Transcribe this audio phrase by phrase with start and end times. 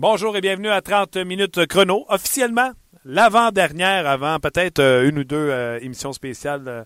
[0.00, 2.06] Bonjour et bienvenue à 30 minutes chrono.
[2.08, 2.70] Officiellement,
[3.04, 6.84] l'avant-dernière avant peut-être euh, une ou deux euh, émissions spéciales, euh,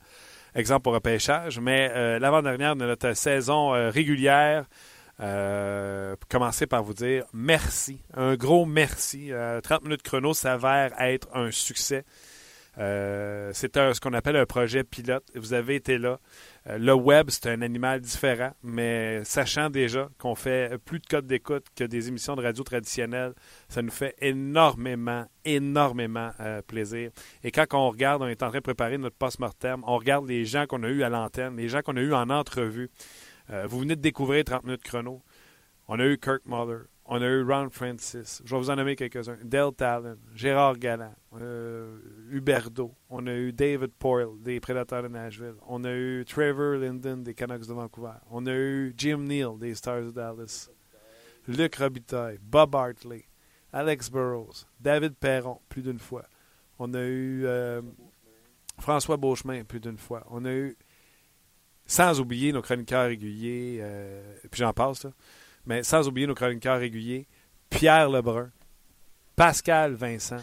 [0.54, 4.64] exemple pour repêchage, mais l'avant-dernière de notre saison régulière.
[6.30, 9.30] commencer par vous dire merci, un gros merci.
[9.62, 12.04] 30 minutes chrono s'avère être un succès.
[12.78, 15.24] c'est ce qu'on appelle un projet pilote.
[15.34, 16.18] Vous avez été là.
[16.68, 21.26] Euh, le web, c'est un animal différent, mais sachant déjà qu'on fait plus de codes
[21.26, 23.34] d'écoute que des émissions de radio traditionnelles,
[23.68, 27.10] ça nous fait énormément, énormément euh, plaisir.
[27.42, 30.44] Et quand on regarde, on est en train de préparer notre post-mortem, on regarde les
[30.44, 32.90] gens qu'on a eus à l'antenne, les gens qu'on a eus en entrevue.
[33.50, 35.22] Euh, vous venez de découvrir 30 minutes chrono.
[35.88, 38.42] On a eu Kirk Muller, on a eu Ron Francis.
[38.44, 39.38] Je vais vous en nommer quelques-uns.
[39.42, 41.98] Dale Talon, Gérard Galland, euh,
[42.30, 42.94] Huberdo.
[43.10, 45.56] On a eu David Poyle des Prédateurs de Nashville.
[45.66, 48.18] On a eu Trevor Linden des Canucks de Vancouver.
[48.30, 50.68] On a eu Jim Neal des Stars of Dallas.
[51.48, 53.24] Luc Robitaille, Bob Hartley,
[53.72, 56.24] Alex Burrows, David Perron, plus d'une fois.
[56.78, 57.82] On a eu euh,
[58.78, 60.24] François Beauchemin, plus d'une fois.
[60.30, 60.76] On a eu,
[61.84, 65.10] sans oublier nos chroniqueurs réguliers, euh, puis j'en passe, là,
[65.66, 67.26] mais sans oublier nos chroniqueurs réguliers,
[67.70, 68.50] Pierre Lebrun,
[69.36, 70.42] Pascal Vincent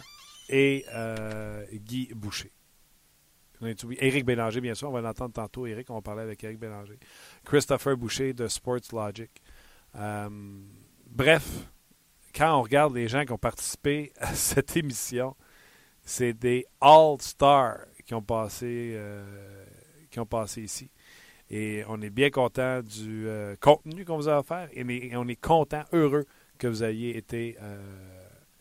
[0.50, 2.52] et euh, Guy Boucher.
[3.62, 6.98] Éric Bélanger, bien sûr, on va l'entendre tantôt, Éric, on va parler avec Éric Bélanger.
[7.44, 9.30] Christopher Boucher de Sports Logic.
[9.96, 10.30] Euh,
[11.08, 11.46] bref,
[12.34, 15.36] quand on regarde les gens qui ont participé à cette émission,
[16.04, 18.16] c'est des All-Stars qui
[18.64, 19.66] euh,
[20.10, 20.90] qui ont passé ici.
[21.50, 25.40] Et on est bien content du euh, contenu qu'on vous a offert et, on est
[25.40, 26.26] content, heureux
[26.60, 27.82] que vous ayez été, euh,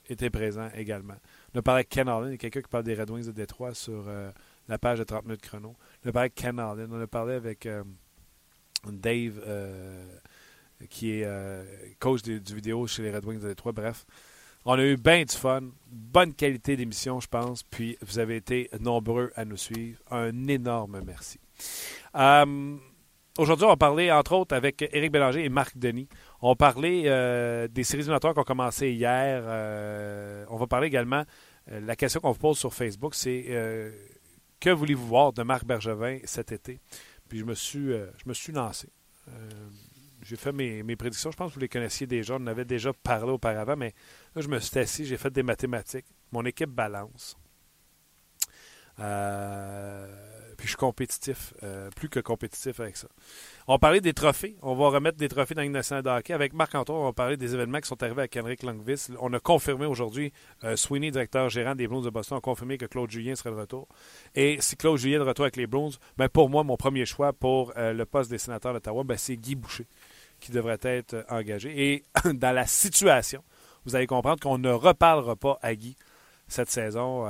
[0.09, 1.17] été présent également.
[1.55, 3.27] On a parlé avec Ken Allen, il y a quelqu'un qui parle des Red Wings
[3.27, 4.31] de Détroit sur euh,
[4.69, 5.77] la page de 30 minutes chrono.
[6.05, 7.69] On a parlé avec Ken Allen, on a parlé avec
[8.87, 9.41] Dave,
[10.89, 13.73] qui est coach du vidéo chez les Red Wings de Détroit.
[13.73, 14.07] Bref,
[14.65, 18.71] on a eu bien du fun, bonne qualité d'émission, je pense, puis vous avez été
[18.81, 19.99] nombreux à nous suivre.
[20.11, 21.39] Un énorme merci.
[22.15, 22.77] Euh,
[23.39, 26.09] aujourd'hui, on va parler, entre autres, avec Éric Bélanger et Marc Denis.
[26.41, 29.43] On parler euh, des séries éliminatoires qui ont commencé hier.
[29.45, 31.25] Euh, on va parler également,
[31.71, 33.45] la question qu'on vous pose sur Facebook, c'est
[34.61, 36.81] que voulez-vous voir de Marc Bergevin cet été?
[37.29, 38.89] Puis je me suis, je me suis lancé.
[40.23, 41.31] j'ai fait mes, mes, prédictions.
[41.31, 42.35] Je pense que vous les connaissiez déjà.
[42.35, 43.93] On en avait déjà parlé auparavant, mais
[44.35, 46.07] là, je me suis assis, j'ai fait des mathématiques.
[46.33, 47.37] Mon équipe balance.
[49.01, 50.07] Euh,
[50.59, 53.07] puis je suis compétitif, euh, plus que compétitif avec ça.
[53.69, 54.57] On parler des trophées.
[54.61, 56.33] On va remettre des trophées dans une nationale de hockey.
[56.33, 59.07] Avec Marc-Antoine, on va parler des événements qui sont arrivés avec Henrik Langvis.
[59.21, 60.33] On a confirmé aujourd'hui,
[60.65, 63.55] euh, Sweeney, directeur gérant des Blues de Boston, a confirmé que Claude Julien serait de
[63.55, 63.87] retour.
[64.35, 67.07] Et si Claude Julien est de retour avec les Blues, ben pour moi, mon premier
[67.07, 69.87] choix pour euh, le poste des sénateurs d'Ottawa, ben c'est Guy Boucher
[70.41, 71.93] qui devrait être engagé.
[71.93, 72.03] Et
[72.35, 73.45] dans la situation,
[73.85, 75.97] vous allez comprendre qu'on ne reparlera pas à Guy
[76.49, 77.27] cette saison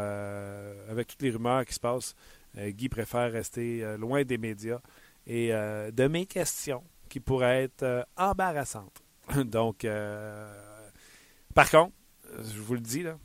[0.88, 2.14] avec toutes les rumeurs qui se passent.
[2.58, 4.80] Euh, Guy préfère rester euh, loin des médias
[5.26, 9.02] et euh, de mes questions qui pourraient être embarrassantes.
[9.44, 9.86] Donc,
[11.54, 11.92] par contre,
[12.38, 13.16] je vous le dis, là,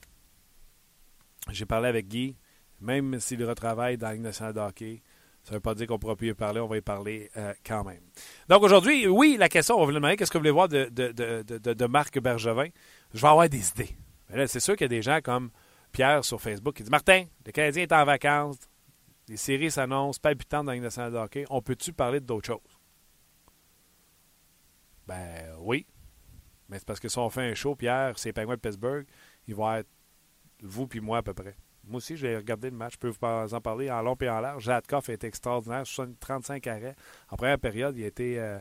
[1.49, 2.35] j'ai parlé avec Guy,
[2.79, 5.01] même s'il retravaille dans la nationale de hockey,
[5.43, 7.29] ça ne veut pas dire qu'on ne pourra plus y parler, on va y parler
[7.65, 8.01] quand même.
[8.47, 10.87] Donc aujourd'hui, oui, la question, on va vous demander qu'est-ce que vous voulez voir de,
[10.89, 12.69] de, Marc Bergevin?
[13.13, 13.97] Je vais avoir des idées.
[14.47, 15.51] c'est sûr qu'il y a des gens comme
[15.91, 18.57] Pierre sur Facebook qui disent Martin, le Canadien est en vacances,
[19.27, 21.45] les séries s'annoncent palpitantes dans la nationale de hockey.
[21.49, 22.79] On peut-tu parler d'autres choses?
[25.07, 25.85] Ben oui.
[26.69, 29.05] Mais c'est parce que si on fait un show, Pierre, c'est Penguin de Pittsburgh,
[29.47, 29.89] il va être
[30.61, 31.55] vous puis moi à peu près.
[31.85, 32.93] Moi aussi, j'ai regardé le match.
[32.93, 34.63] Je peux vous en parler en long et en large.
[34.63, 35.83] Jadkoff a été extraordinaire.
[36.19, 36.95] 35 arrêts.
[37.29, 38.59] En première période, il a été euh,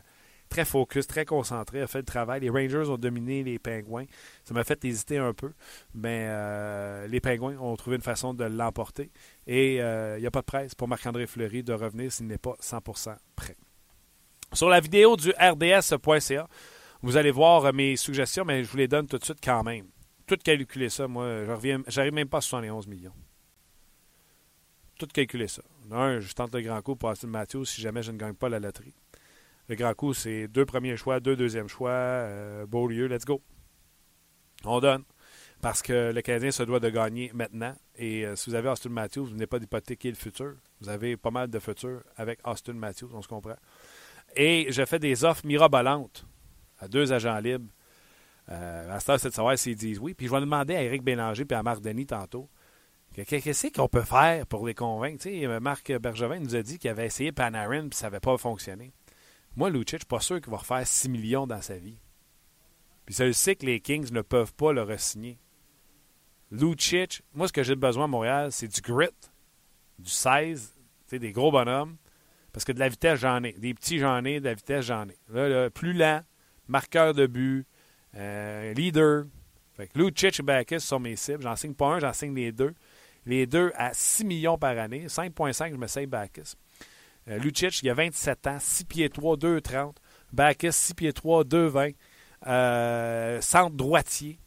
[0.53, 2.41] très focus, très concentré, a fait le travail.
[2.41, 4.05] Les Rangers ont dominé les Pingouins.
[4.43, 5.51] Ça m'a fait hésiter un peu,
[5.95, 9.09] mais euh, les Pingouins ont trouvé une façon de l'emporter.
[9.47, 12.37] Et il euh, n'y a pas de presse pour Marc-André Fleury de revenir s'il n'est
[12.37, 13.57] pas 100% prêt.
[14.53, 16.47] Sur la vidéo du rds.ca,
[17.01, 19.87] vous allez voir mes suggestions, mais je vous les donne tout de suite quand même.
[20.27, 23.15] Tout calculer ça, moi, je j'arrive même pas à 71 millions.
[24.99, 25.63] Tout calculer ça.
[25.89, 28.49] Un, je tente le grand coup pour Austin Matthews si jamais je ne gagne pas
[28.49, 28.93] la loterie.
[29.69, 33.41] Le grand coup, c'est deux premiers choix, deux deuxièmes choix, euh, beau lieu, let's go.
[34.65, 35.03] On donne.
[35.61, 37.73] Parce que le Canadien se doit de gagner maintenant.
[37.95, 40.55] Et euh, si vous avez Austin Matthews, vous n'êtes pas d'hypothéquer le futur.
[40.81, 43.55] Vous avez pas mal de futur avec Austin Matthews, on se comprend.
[44.35, 46.25] Et je fais des offres mirabolantes
[46.79, 47.71] à deux agents libres.
[48.49, 50.13] Euh, à ce c'est de s'ils disent oui.
[50.13, 52.49] Puis je vais demander à Eric Bélanger et à Marc Denis tantôt
[53.15, 55.29] qu'est-ce qu'on peut faire pour les convaincre.
[55.59, 58.91] Marc Bergevin nous a dit qu'il avait essayé Panarin et ça n'avait pas fonctionné.
[59.55, 61.97] Moi, Lucic, je suis pas sûr qu'il va refaire 6 millions dans sa vie.
[63.05, 65.37] Puis ça le sait que les Kings ne peuvent pas le re-signer.
[66.51, 69.09] Lucic, moi, ce que j'ai besoin à Montréal, c'est du grit,
[69.99, 70.73] du 16,
[71.19, 71.97] des gros bonhommes.
[72.51, 73.53] Parce que de la vitesse, j'en ai.
[73.53, 74.39] Des petits, j'en ai.
[74.39, 75.17] De la vitesse, j'en ai.
[75.29, 76.21] Là, plus lent,
[76.67, 77.65] marqueur de but,
[78.15, 79.25] euh, leader.
[79.75, 81.41] Fait que et Backus sont mes cibles.
[81.41, 82.75] J'en signe pas un, j'en signe les deux.
[83.25, 85.07] Les deux à 6 millions par année.
[85.07, 86.55] 5,5, je me sais Backus.
[87.29, 89.95] Euh, Lucic, il a 27 ans, 6 pieds 3, 2,30.
[90.31, 91.95] Backus, 6 pieds 3, 2,20.
[92.47, 94.39] Euh, centre droitier.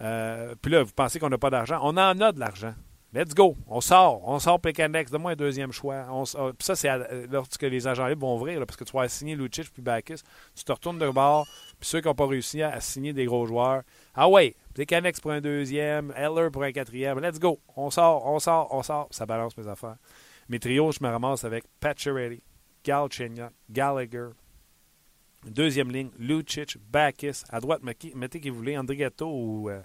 [0.00, 1.78] Euh, puis là, vous pensez qu'on n'a pas d'argent?
[1.82, 2.74] On en a de l'argent.
[3.14, 3.54] Let's go.
[3.66, 4.26] On sort.
[4.26, 5.10] On sort Pekanex.
[5.10, 6.06] Donne-moi un deuxième choix.
[6.10, 6.88] On, puis ça, c'est
[7.30, 10.20] lorsque les agents libres vont ouvrir, parce que tu vas signer Lucic puis Bacchus.
[10.54, 11.46] Tu te retournes de bord.
[11.78, 13.82] Puis ceux qui n'ont pas réussi à, signer des gros joueurs.
[14.14, 17.20] Ah ouais, Pekanex pour un deuxième, Eller pour un quatrième.
[17.20, 17.60] Let's go.
[17.76, 19.08] On sort, on sort, on sort.
[19.10, 19.96] Ça balance mes affaires.
[20.52, 22.42] Mes trios, je me ramasse avec Pacioretty,
[22.84, 24.28] Galchenyuk, Gallagher.
[25.46, 27.42] Deuxième ligne, Lucic, Bacchus.
[27.48, 27.80] À droite,
[28.14, 29.80] mettez qui vous voulez, Andrigato ou, euh,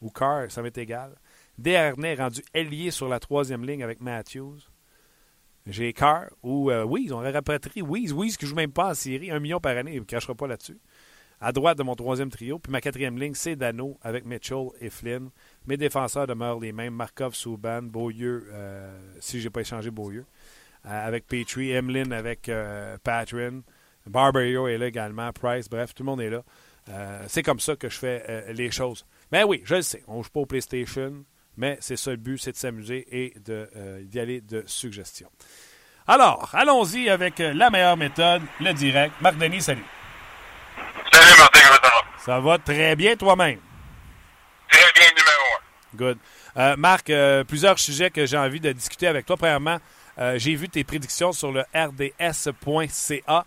[0.00, 1.16] ou Carr, ça m'est égal.
[1.58, 4.60] Desharnais rendu ailier sur la troisième ligne avec Matthews.
[5.66, 7.12] J'ai Carr ou euh, Weeze.
[7.12, 8.14] On aurait rapatrié Weeze.
[8.14, 9.30] Weeze qui joue même pas en série.
[9.30, 9.96] Un million par année.
[9.96, 10.80] Il ne crachera pas là-dessus.
[11.42, 12.58] À droite de mon troisième trio.
[12.58, 15.28] Puis ma quatrième ligne, c'est Dano avec Mitchell et Flynn.
[15.66, 16.94] Mes défenseurs demeurent les mêmes.
[16.94, 20.24] Markov, Souban, Beaulieu, euh, si je n'ai pas échangé Beaulieu.
[20.86, 23.62] Euh, avec Petrie, Emlyn avec euh, Patrin.
[24.06, 25.32] Barbario est là également.
[25.32, 26.42] Price, bref, tout le monde est là.
[27.26, 29.04] c'est comme ça que je fais les choses.
[29.32, 30.04] Mais oui, je le sais.
[30.06, 31.24] On ne joue pas au PlayStation.
[31.56, 35.30] Mais c'est ça le but, c'est de s'amuser et d'y aller de suggestions.
[36.06, 39.14] Alors, allons-y avec la meilleure méthode, le direct.
[39.20, 39.82] Marc Denis, salut.
[41.10, 42.18] Salut Martin, comment ça va?
[42.24, 43.58] Ça va très bien toi-même?
[44.70, 45.15] Très bien.
[45.96, 46.18] Good.
[46.56, 47.10] Euh, Marc,
[47.48, 49.36] plusieurs sujets que j'ai envie de discuter avec toi.
[49.36, 49.78] Premièrement,
[50.36, 53.44] j'ai vu tes prédictions sur le rds.ca.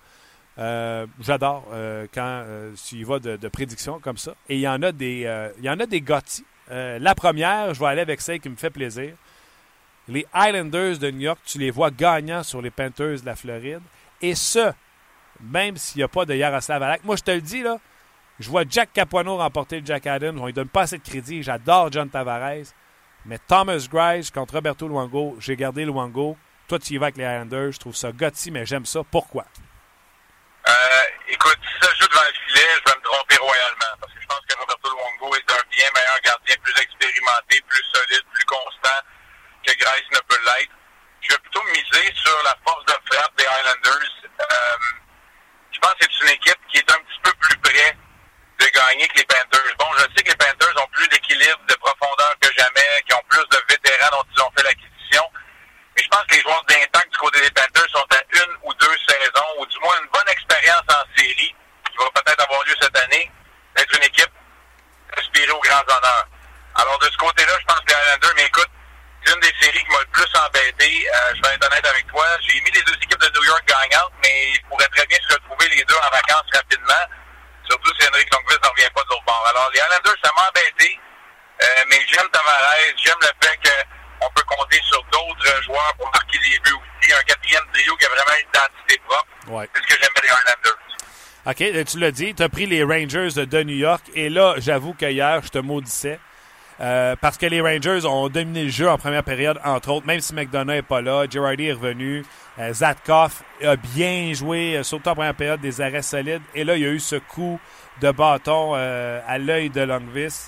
[1.22, 1.68] J'adore
[2.14, 2.44] quand
[2.88, 4.36] tu y vas de, prédictions comme ça.
[4.48, 6.02] Et il y en a des, il y en a des
[6.72, 9.14] euh, la première, je vais aller avec celle qui me fait plaisir.
[10.08, 13.82] Les Islanders de New York, tu les vois gagnants sur les Panthers de la Floride.
[14.22, 14.72] Et ce,
[15.42, 17.04] même s'il n'y a pas de Yaroslav Alak.
[17.04, 17.80] Moi, je te le dis, là,
[18.40, 20.40] je vois Jack Capuano remporter le Jack Adams.
[20.40, 21.44] On lui donne pas assez de crédit.
[21.44, 22.74] J'adore John Tavares.
[23.26, 26.38] Mais Thomas Grice contre Roberto Luango, j'ai gardé Luango.
[26.68, 27.74] Toi, tu y vas avec les Islanders.
[27.74, 29.02] Je trouve ça gâti, mais j'aime ça.
[29.12, 29.44] Pourquoi?
[30.68, 30.74] Euh,
[31.28, 33.94] écoute, si ça joue devant le filet, je vais me tromper royalement.
[34.00, 37.84] Parce que je pense que Roberto Luongo est un bien meilleur gardien, plus expérimenté, plus
[37.94, 39.00] solide, plus constant
[39.66, 40.72] que Grice ne peut l'être.
[41.22, 44.14] Je vais plutôt miser sur la force de frappe des Highlanders.
[44.40, 44.78] Euh,
[45.72, 47.98] je pense que c'est une équipe qui est un petit peu plus près
[48.60, 49.76] de gagner que les Panthers.
[49.78, 53.24] Bon, je sais que les Panthers ont plus d'équilibre, de profondeur que jamais, qui ont
[53.30, 55.24] plus de vétérans dont ils ont fait l'acquisition.
[55.96, 58.74] Mais je pense que les joueurs d'intact du côté des Panthers sont à une ou
[58.74, 61.56] deux saisons, ou du moins une bonne expérience en série,
[61.92, 63.32] qui va peut-être avoir lieu cette année,
[63.76, 64.32] d'être une équipe
[65.18, 66.28] aspirée aux grands honneurs.
[66.76, 68.70] Alors, de ce côté-là, je pense que les Highlanders, mais écoute,
[69.24, 71.08] c'est une des séries qui m'a le plus embêté.
[71.08, 72.26] Euh, je vais être honnête avec toi.
[72.42, 75.34] J'ai mis les deux équipes de New York gagnantes, mais ils pourraient très bien se
[75.34, 77.04] retrouver les deux en vacances rapidement.
[77.68, 79.46] Surtout si Henrik Lundqvist n'en revient pas de l'autre bord.
[79.54, 81.00] Alors, les Highlanders, ça m'a embêté.
[81.62, 82.96] Euh, mais j'aime Tavares.
[83.04, 87.14] J'aime le fait qu'on peut compter sur d'autres joueurs pour marquer les buts aussi.
[87.14, 89.28] Un quatrième trio qui a vraiment une identité propre.
[89.48, 89.70] Ouais.
[89.76, 90.80] C'est ce que j'aime les Highlanders.
[91.60, 94.10] Tu l'as dit, tu as pris les Rangers de New York.
[94.16, 96.18] Et là, j'avoue qu'hier, je te maudissais.
[96.80, 100.22] Euh, parce que les Rangers ont dominé le jeu en première période, entre autres, même
[100.22, 101.26] si McDonough n'est pas là.
[101.30, 102.24] Girardi est revenu.
[102.60, 106.42] Euh, Zatkoff a bien joué, euh, surtout en première période, des arrêts solides.
[106.56, 107.60] Et là, il y a eu ce coup
[108.00, 110.48] de bâton à l'œil de Longvis.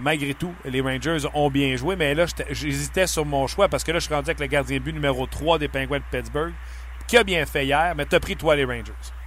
[0.00, 3.90] malgré tout, les Rangers ont bien joué, mais là, j'hésitais sur mon choix parce que
[3.90, 6.52] là, je suis rendu avec le gardien but numéro 3 des Penguins de Pittsburgh,
[7.08, 9.17] qui a bien fait hier, mais tu as pris toi les Rangers.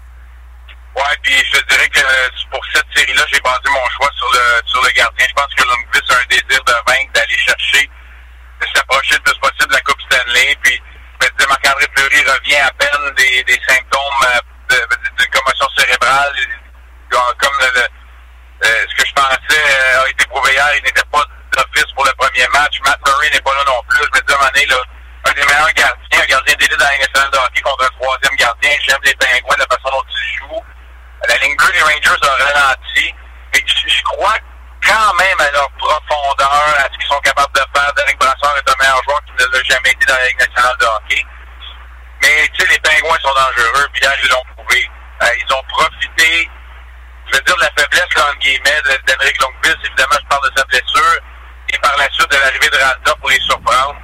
[0.95, 2.01] Ouais, puis je dirais que
[2.51, 5.25] pour cette série-là, j'ai basé mon choix sur le sur le gardien.
[5.27, 7.89] Je pense que Lundqvist a un désir de vaincre, d'aller chercher,
[8.59, 10.57] de s'approcher le plus possible de la Coupe Stanley.
[10.63, 10.81] Puis,
[11.21, 14.25] je Marc-André Fleury revient à peine des, des symptômes
[14.71, 14.77] euh,
[15.17, 16.33] de, commotion cérébrale.
[17.09, 21.91] Comme euh, ce que je pensais euh, a été prouvé hier, il n'était pas d'office
[21.95, 22.79] pour le premier match.
[22.85, 24.03] Matt Murray n'est pas là non plus.
[24.03, 24.83] Je me dis à un là,
[25.25, 28.35] un des meilleurs gardiens, un gardien d'élite dans la nationale de hockey contre un troisième
[28.35, 28.71] gardien.
[28.87, 30.63] J'aime les pingouins, la façon dont ils jouent.
[31.27, 33.15] La ligne bleue des Rangers a ralenti.
[33.53, 34.37] Mais je, crois
[34.83, 37.93] quand même à leur profondeur, à ce qu'ils sont capables de faire.
[37.93, 40.77] Derek Brassard est un meilleur joueur qui ne l'a jamais été dans la Ligue nationale
[40.79, 41.25] de hockey.
[42.21, 44.89] Mais tu sais, les pingouins sont dangereux, puis hier, ils l'ont prouvé.
[45.21, 46.49] Euh, ils ont profité,
[47.27, 49.79] je veux dire, de la faiblesse, là, entre guillemets, d'Henrik Longvis.
[49.85, 51.17] Évidemment, je parle de sa blessure.
[51.69, 53.95] Et par la suite de l'arrivée de Ralda pour les surprendre.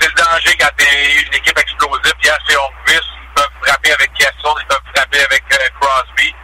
[0.00, 2.14] C'est le danger quand t'es une équipe explosive.
[2.22, 3.06] Hier, c'est Longvis.
[3.22, 6.34] Ils peuvent frapper avec Kessel, ils peuvent frapper avec euh, Crosby.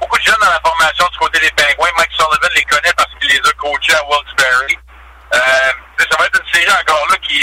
[0.00, 1.90] Beaucoup de jeunes dans la formation du côté des Pingouins.
[3.30, 4.82] les a coachés à Wilkes-Barre.
[5.32, 5.38] Euh,
[5.98, 7.38] ça va être une série encore là qui,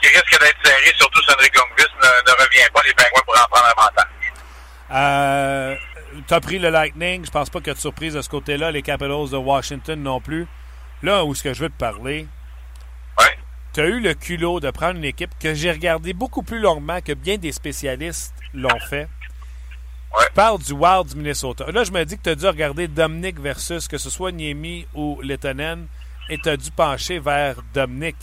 [0.00, 3.34] qui risque d'être serrée, surtout si Henrik Lundqvist ne, ne, revient pas, les Pingouins pour
[3.34, 4.06] en prendre avantage.
[4.90, 5.76] Euh,
[6.26, 7.24] tu as pris le Lightning.
[7.24, 8.70] Je pense pas qu'il y a de surprise de ce côté-là.
[8.70, 10.46] Les Capitals de Washington non plus.
[11.02, 12.28] Là où ce que je veux te parler,
[13.18, 13.38] ouais.
[13.72, 17.00] tu as eu le culot de prendre une équipe que j'ai regardée beaucoup plus longuement
[17.00, 19.08] que bien des spécialistes l'ont fait.
[20.18, 20.26] Ouais.
[20.26, 21.64] Tu parles du Wild du Minnesota.
[21.70, 24.86] Là, je me dis que tu as dû regarder Dominic versus que ce soit Niemi
[24.94, 25.86] ou Lettonen
[26.28, 28.16] et tu as dû pencher vers Dominic.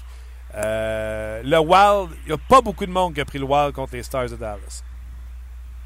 [0.56, 3.74] Euh, le Wild, il n'y a pas beaucoup de monde qui a pris le Wild
[3.74, 4.84] contre les Stars de Dallas.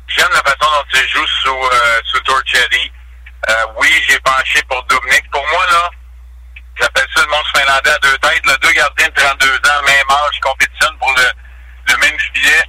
[0.07, 2.91] J'aime la façon dont il joue sous, euh, sous Torchetti.
[3.49, 5.29] Euh, oui, j'ai penché pour Dominic.
[5.31, 5.89] Pour moi, là,
[6.79, 8.45] j'appelle ça le monstre finlandais à deux têtes.
[8.45, 12.63] Là, deux gardiens de 32 ans, même âge, compétitionnent pour le, le même filet.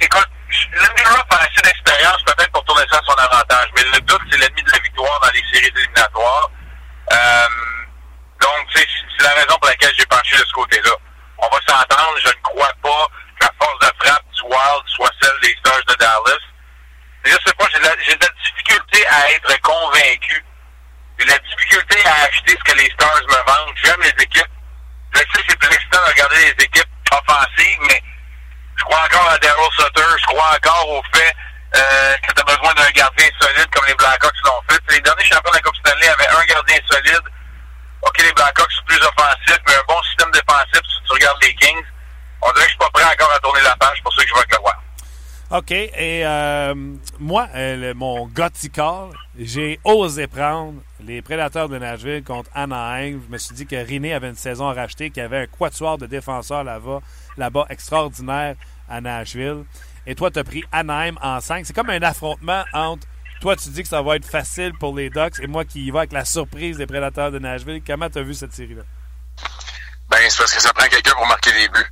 [0.00, 0.28] Écoute,
[0.72, 4.38] Lindros a assez d'expérience peut-être pour tourner ça à son avantage, mais le doute, c'est
[4.38, 6.50] l'ennemi de la victoire dans les séries éliminatoires.
[7.12, 7.46] Euh,
[8.40, 8.86] donc, c'est
[9.22, 10.92] la raison pour laquelle j'ai penché de ce côté-là.
[11.38, 13.06] On va s'entendre, je ne crois pas
[13.38, 16.44] que la force de frappe du Wild soit celle des Stars de Dallas.
[17.24, 20.44] Mais je sais pas, j'ai de, la, de la difficulté à être convaincu.
[21.18, 23.76] J'ai de la difficulté à acheter ce que les Stars me vendent.
[23.84, 24.50] J'aime les équipes.
[25.12, 28.02] Je sais que c'est plus excitant de regarder les équipes offensives, mais
[28.80, 30.10] je crois encore à Daryl Sutter.
[30.20, 31.34] Je crois encore au fait
[31.76, 34.80] euh, que tu as besoin d'un gardien solide comme les Blackhawks l'ont fait.
[34.90, 37.22] Les derniers champions de la Coupe Stanley avaient un gardien solide.
[38.02, 41.54] OK, les Blackhawks sont plus offensifs, mais un bon système défensif si tu regardes les
[41.54, 41.84] Kings.
[42.40, 44.38] On dirait que je suis pas prêt encore à tourner la page, pour je vais
[44.38, 44.80] avec le Wild.
[45.50, 45.72] OK.
[45.72, 46.74] Et euh,
[47.18, 49.08] moi, euh, mon Gothical,
[49.38, 53.20] j'ai osé prendre les Prédateurs de Nashville contre Anaheim.
[53.26, 55.46] Je me suis dit que Riné avait une saison à racheter, qu'il y avait un
[55.46, 57.00] quatuor de défenseurs là-bas,
[57.36, 58.54] là-bas extraordinaire
[58.90, 59.64] à Nashville.
[60.06, 61.64] Et toi, tu as pris Anaheim en 5.
[61.64, 63.06] C'est comme un affrontement entre
[63.40, 65.90] toi, tu dis que ça va être facile pour les Ducks et moi qui y
[65.90, 67.82] va avec la surprise des Prédateurs de Nashville.
[67.86, 68.82] Comment tu as vu cette série-là?
[70.10, 71.90] Ben, c'est parce que ça prend quelqu'un pour marquer des buts.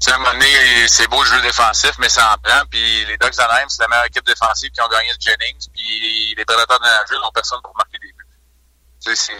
[0.00, 0.46] Tu à un moment donné,
[0.88, 2.64] c'est beau le jeu défensif, mais ça en prend.
[2.70, 5.68] Puis les Ducks d'Anaheim, c'est la meilleure équipe défensive qui ont gagné le Jennings.
[5.74, 8.26] Puis les Prédateurs de Nashville n'ont personne pour marquer des buts.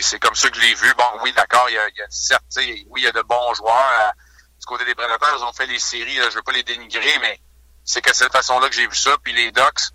[0.00, 0.92] C'est comme ça que je l'ai vu.
[0.98, 3.72] Bon, oui, d'accord, il y a, certes, oui, il y a de bons joueurs.
[3.72, 4.12] À,
[4.62, 6.18] du côté des Prédateurs, ils ont fait les séries.
[6.18, 7.40] Là, je veux pas les dénigrer, mais
[7.84, 9.10] c'est que cette façon-là que j'ai vu ça.
[9.20, 9.90] Puis les Ducks,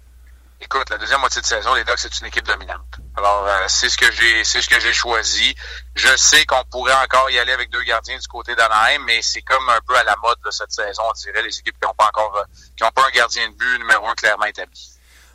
[0.60, 3.00] écoute, la deuxième moitié de saison, les Ducks, c'est une équipe dominante.
[3.16, 5.56] Alors, euh, c'est ce que j'ai c'est ce que j'ai choisi.
[5.96, 9.42] Je sais qu'on pourrait encore y aller avec deux gardiens du côté d'Anaheim, mais c'est
[9.42, 11.94] comme un peu à la mode de cette saison, on dirait, les équipes qui n'ont
[11.94, 12.44] pas encore
[12.76, 14.90] qui pas un gardien de but numéro un clairement établi.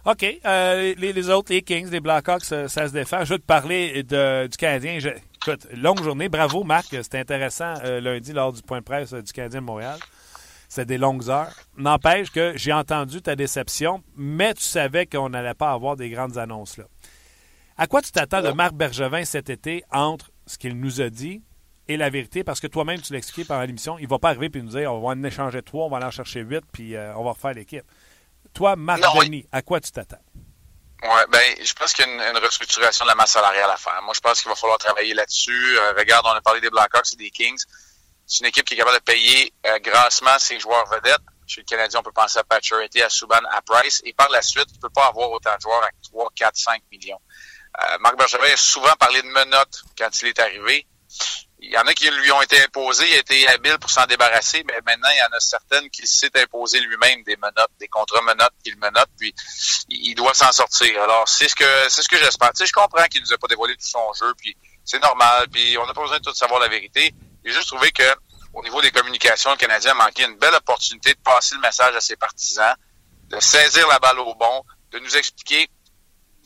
[0.04, 0.26] OK.
[0.44, 3.24] Euh, les, autres, les Kings, les Blackhawks, ça, se défend.
[3.24, 4.98] Je veux te parler du Canadien.
[5.46, 6.28] Écoute, longue journée.
[6.28, 6.86] Bravo, Marc.
[6.90, 9.98] C'était intéressant euh, lundi lors du point de presse du Canadien de Montréal.
[10.68, 11.52] C'était des longues heures.
[11.76, 16.38] N'empêche que j'ai entendu ta déception, mais tu savais qu'on n'allait pas avoir des grandes
[16.38, 16.84] annonces là.
[17.76, 21.42] À quoi tu t'attends de Marc Bergevin cet été entre ce qu'il nous a dit
[21.88, 22.44] et la vérité?
[22.44, 24.68] Parce que toi-même, tu l'as expliqué pendant l'émission, il ne va pas arriver et nous
[24.68, 27.32] dire on va en échanger trois, on va en chercher huit, puis euh, on va
[27.32, 27.84] refaire l'équipe.
[28.52, 30.20] Toi, Marc Denis, à quoi tu t'attends?
[31.02, 33.76] Oui, ben, je pense qu'il y a une, une, restructuration de la masse salariale à
[33.76, 34.00] faire.
[34.02, 35.76] Moi, je pense qu'il va falloir travailler là-dessus.
[35.76, 37.60] Euh, regarde, on a parlé des Blackhawks et des Kings.
[38.24, 41.18] C'est une équipe qui est capable de payer euh, grassement ses joueurs vedettes.
[41.46, 44.00] Chez le Canadien, on peut penser à Pacioretty, à Subban, à Price.
[44.04, 46.56] Et par la suite, tu ne peux pas avoir autant de joueurs à 3, 4,
[46.56, 47.20] 5 millions.
[47.80, 50.86] Euh, Marc Bergevin a souvent parlé de menottes quand il est arrivé.
[51.64, 54.04] Il y en a qui lui ont été imposés, il a été habile pour s'en
[54.06, 57.86] débarrasser, mais maintenant, il y en a certaines qui s'est imposé lui-même des menottes, des
[57.86, 59.32] contrats menottes qu'il menotte, puis
[59.88, 61.00] il doit s'en sortir.
[61.00, 62.50] Alors, c'est ce que c'est ce que j'espère.
[62.50, 65.46] Tu sais, je comprends qu'il nous a pas dévoilé tout son jeu, puis c'est normal,
[65.52, 67.14] puis on n'a pas besoin de tout savoir la vérité.
[67.44, 68.12] J'ai juste trouvé que
[68.54, 71.94] au niveau des communications, le Canadien a manqué une belle opportunité de passer le message
[71.94, 72.74] à ses partisans,
[73.28, 75.70] de saisir la balle au bon, de nous expliquer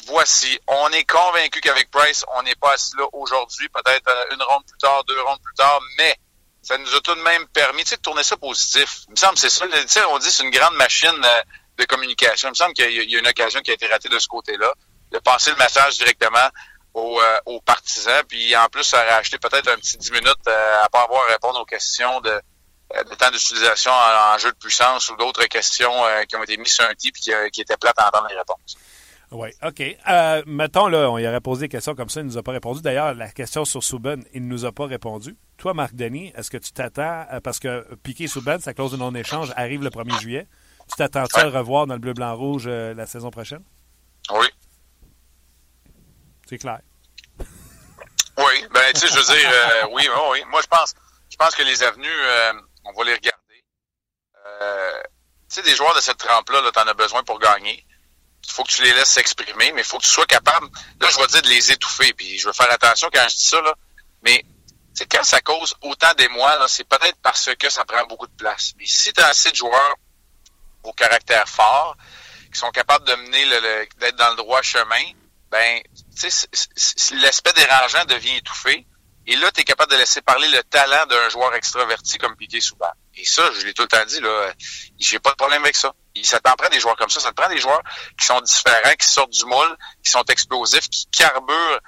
[0.06, 4.64] voici, on est convaincu qu'avec Price, on n'est pas assis là aujourd'hui, peut-être une ronde
[4.66, 6.16] plus tard, deux rondes plus tard, mais
[6.62, 9.02] ça nous a tout de même permis de tourner ça positif.
[9.08, 9.64] Il me semble c'est ça.
[10.10, 11.14] On dit c'est une grande machine
[11.78, 12.48] de communication.
[12.48, 14.72] Il me semble qu'il y a une occasion qui a été ratée de ce côté-là,
[15.12, 16.48] de passer le message directement
[16.94, 18.22] aux, euh, aux partisans.
[18.28, 21.22] Puis en plus, ça aurait acheté peut-être un petit 10 minutes euh, à pas avoir
[21.28, 22.42] à répondre aux questions de,
[23.18, 26.84] temps d'utilisation en, jeu de puissance ou d'autres questions euh, qui ont été mises sur
[26.84, 28.76] un type qui, qui étaient plates à entendre les réponses.
[29.33, 29.83] Oui, OK.
[30.09, 32.42] Euh, mettons, là, on y aurait posé des questions comme ça, il ne nous a
[32.42, 32.80] pas répondu.
[32.80, 35.37] D'ailleurs, la question sur Souben, il ne nous a pas répondu.
[35.56, 39.52] Toi, Marc Denis, est-ce que tu t'attends, parce que Piqué Souben, sa clause de non-échange
[39.56, 40.47] arrive le 1er juillet.
[40.88, 41.42] Tu t'attends-tu ouais.
[41.42, 43.64] à le revoir dans le bleu-blanc-rouge euh, la saison prochaine?
[44.30, 44.47] Oui.
[46.49, 46.80] C'est clair.
[47.40, 50.45] Oui, ben, tu sais, je veux dire, euh, oui, oui.
[50.50, 50.95] Moi, je pense,
[51.30, 52.52] je pense que les avenues, euh,
[52.85, 53.64] on va les regarder.
[55.49, 57.85] tu sais, des joueurs de cette trempe-là, -là, tu en as besoin pour gagner.
[58.46, 60.68] Il faut que tu les laisses s'exprimer, mais il faut que tu sois capable,
[61.00, 63.46] là, je vais dire de les étouffer, puis je veux faire attention quand je dis
[63.46, 63.74] ça, là,
[64.22, 64.44] mais
[64.94, 68.72] c'est quand ça cause autant d'émoi, c'est peut-être parce que ça prend beaucoup de place.
[68.78, 69.96] Mais si tu as assez de joueurs
[70.84, 71.96] au caractère fort,
[72.52, 75.04] qui sont capables de mener le, d'être dans le droit chemin,
[75.50, 75.82] ben,
[77.20, 78.86] l'aspect dérangeant devient étouffé.
[79.26, 82.61] Et là, tu es capable de laisser parler le talent d'un joueur extraverti comme Piqué
[82.61, 82.90] Souban.
[83.16, 84.52] Et ça, je l'ai tout le temps dit, là,
[84.99, 85.92] j'ai pas de problème avec ça.
[86.23, 87.18] Ça t'en prend des joueurs comme ça.
[87.18, 87.83] Ça te prend des joueurs
[88.18, 91.80] qui sont différents, qui sortent du moule, qui sont explosifs, qui carburent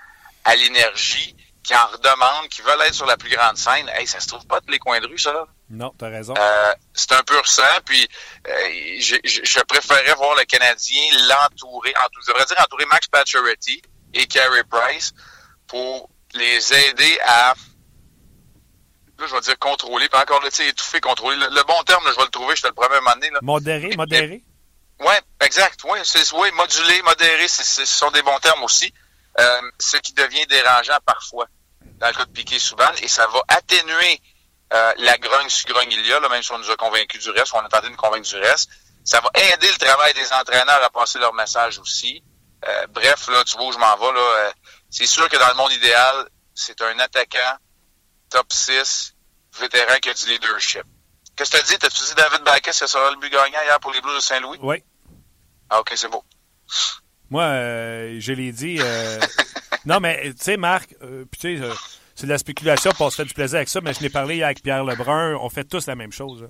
[0.45, 3.88] à l'énergie, qui en redemandent, qui veulent être sur la plus grande scène.
[3.90, 5.47] Hey, ça se trouve pas de les coins de rue, ça, là?
[5.71, 6.35] Non, t'as raison.
[6.37, 8.09] Euh, c'est un pur sang, puis
[8.49, 8.52] euh,
[9.00, 11.92] je, je, préférais voir le Canadien l'entourer,
[12.23, 13.83] je devrais dire entourer Max Pacioretty
[14.14, 15.12] et Carey Price
[15.66, 17.54] pour les aider à
[19.18, 21.37] là, je vais dire contrôler, puis encore là, tu sais, étouffer, contrôler.
[21.37, 23.30] Le, bon terme, je vais le trouver, je te le promets un moment donné.
[23.30, 23.38] Là.
[23.42, 24.42] Modéré, modéré.
[25.00, 25.80] Oui, exact.
[25.85, 28.92] Oui, c'est, ouais, modulé, modéré, ce sont des bons termes aussi.
[29.38, 31.47] Euh, ce qui devient dérangeant parfois
[31.99, 34.20] dans le cas de Piqué souvent, et ça va atténuer
[34.73, 37.23] euh, la grogne si grogne il y a, là, même si on nous a convaincus
[37.23, 38.70] du reste, on a tenté de nous convaincre du reste.
[39.04, 42.23] Ça va aider le travail des entraîneurs à passer leur message aussi.
[42.66, 44.12] Euh, bref, là, tu vois où je m'en vais.
[44.12, 44.50] Là, euh,
[44.90, 47.59] c'est sûr que dans le monde idéal, c'est un attaquant
[48.30, 49.14] top 6,
[49.59, 50.85] vétéran qui a du leadership.
[51.37, 51.78] Qu'est-ce que tu as dit?
[51.78, 54.59] T'as-tu dit David Bacchus, ça sera le but gagnant hier pour les Blues de Saint-Louis?
[54.61, 54.83] Oui.
[55.71, 56.25] Ah, OK, c'est beau.
[57.30, 57.47] Moi,
[58.18, 58.80] je l'ai dit.
[59.85, 60.95] non, mais tu sais, Marc,
[61.38, 61.71] tu sais,
[62.18, 64.42] c'est de la spéculation, on se fait du plaisir avec ça, mais je l'ai parlé
[64.42, 66.49] avec Pierre Lebrun, on fait tous la même chose.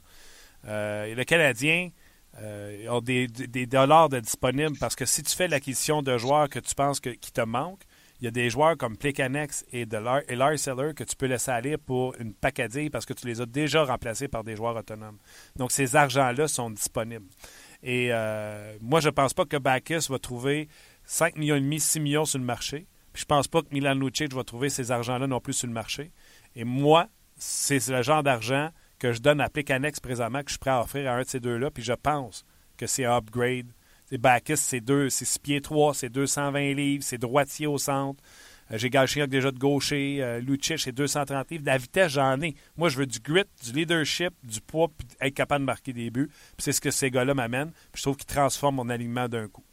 [0.66, 1.90] Euh, le Canadien
[2.38, 3.26] euh, ont des,
[3.66, 7.11] dollars de disponibles parce que si tu fais l'acquisition de joueurs que tu penses que,
[7.11, 7.84] qui te manquent,
[8.21, 11.50] il y a des joueurs comme Plekanex et, et Lars Seller que tu peux laisser
[11.50, 15.19] aller pour une pacadille parce que tu les as déjà remplacés par des joueurs autonomes.
[15.57, 17.26] Donc, ces argents-là sont disponibles.
[17.83, 20.69] Et euh, moi, je ne pense pas que Bacchus va trouver
[21.04, 22.87] 5 millions et demi, 6 millions sur le marché.
[23.15, 26.13] Je pense pas que Milan Lucic va trouver ces argents-là non plus sur le marché.
[26.57, 30.59] Et moi, c'est le genre d'argent que je donne à Plekanex présentement que je suis
[30.59, 31.71] prêt à offrir à un de ces deux-là.
[31.71, 32.45] Puis je pense
[32.76, 33.73] que c'est un upgrade.
[34.16, 38.23] Bacchus, c'est deux, c'est 6 pieds 3, c'est 220 livres, c'est droitier au centre.
[38.71, 40.18] Euh, j'ai Galchenyuk déjà de gaucher.
[40.21, 41.64] Euh, Lucic, c'est 230 livres.
[41.66, 42.54] La vitesse, j'en ai.
[42.76, 46.10] Moi, je veux du grit, du leadership, du poids, puis être capable de marquer des
[46.10, 46.30] buts.
[46.58, 47.73] C'est ce que ces gars-là m'amènent.
[47.94, 49.64] Je trouve qu'ils transforment mon alignement d'un coup.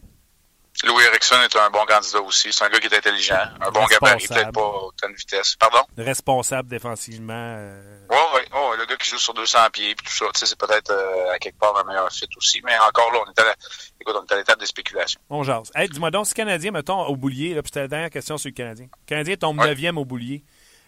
[0.85, 2.53] Louis Erickson est un bon candidat aussi.
[2.53, 5.55] C'est un gars qui est intelligent, un bon gabarit, peut-être pas autant de vitesse.
[5.55, 5.79] Pardon?
[5.97, 7.33] Responsable défensivement.
[7.33, 8.05] Euh...
[8.09, 8.41] Oui, oui.
[8.55, 10.25] Oh, le gars qui joue sur 200 pieds et tout ça.
[10.33, 12.61] Tu sais, c'est peut-être euh, à quelque part un meilleur fit aussi.
[12.63, 13.55] Mais encore là, on est à, la...
[13.99, 15.19] Écoute, on est à l'étape des spéculations.
[15.31, 15.71] On jase.
[15.73, 18.49] Hey, dis-moi donc, si Canadien, mettons, au boulier, là, puis c'était la dernière question sur
[18.49, 18.85] le Canadien.
[18.85, 20.43] Le Canadien tombe neuvième au boulier.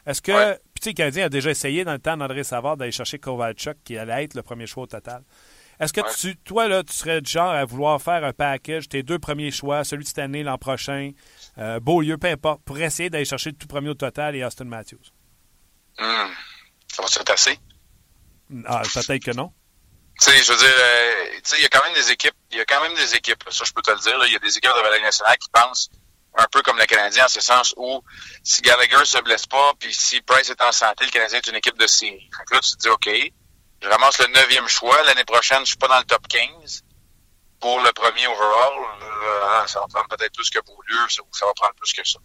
[0.05, 2.77] Est-ce que, puis tu sais, le Canadien a déjà essayé dans le temps d'André Savard
[2.77, 5.23] d'aller chercher Kovalchuk, qui allait être le premier choix au total.
[5.79, 9.03] Est-ce que tu, toi, là, tu serais du genre à vouloir faire un package, tes
[9.03, 11.11] deux premiers choix, celui de cette année, l'an prochain,
[11.59, 14.65] euh, Beaulieu, peu importe, pour essayer d'aller chercher le tout premier au total et Austin
[14.65, 15.11] Matthews?
[15.99, 16.31] Hum,
[16.87, 17.59] Ça va se assez?
[18.65, 19.51] Ah, peut-être que non.
[20.19, 22.61] Tu sais, je veux dire, euh, il y a quand même des équipes, il y
[22.61, 24.57] a quand même des équipes, ça je peux te le dire, il y a des
[24.57, 25.91] équipes de la nationale qui pensent
[26.37, 28.01] un peu comme le Canadien, en ce sens où
[28.43, 31.55] si Gallagher se blesse pas, puis si Price est en santé, le Canadien est une
[31.55, 32.29] équipe de série.
[32.37, 33.09] Donc là, tu te dis, OK,
[33.81, 35.01] je ramasse le neuvième choix.
[35.03, 36.83] L'année prochaine, je suis pas dans le top 15
[37.59, 38.73] pour le premier overall.
[39.01, 42.19] Euh, ça va prendre peut-être plus que pour lieu, ça, va prendre plus que ça.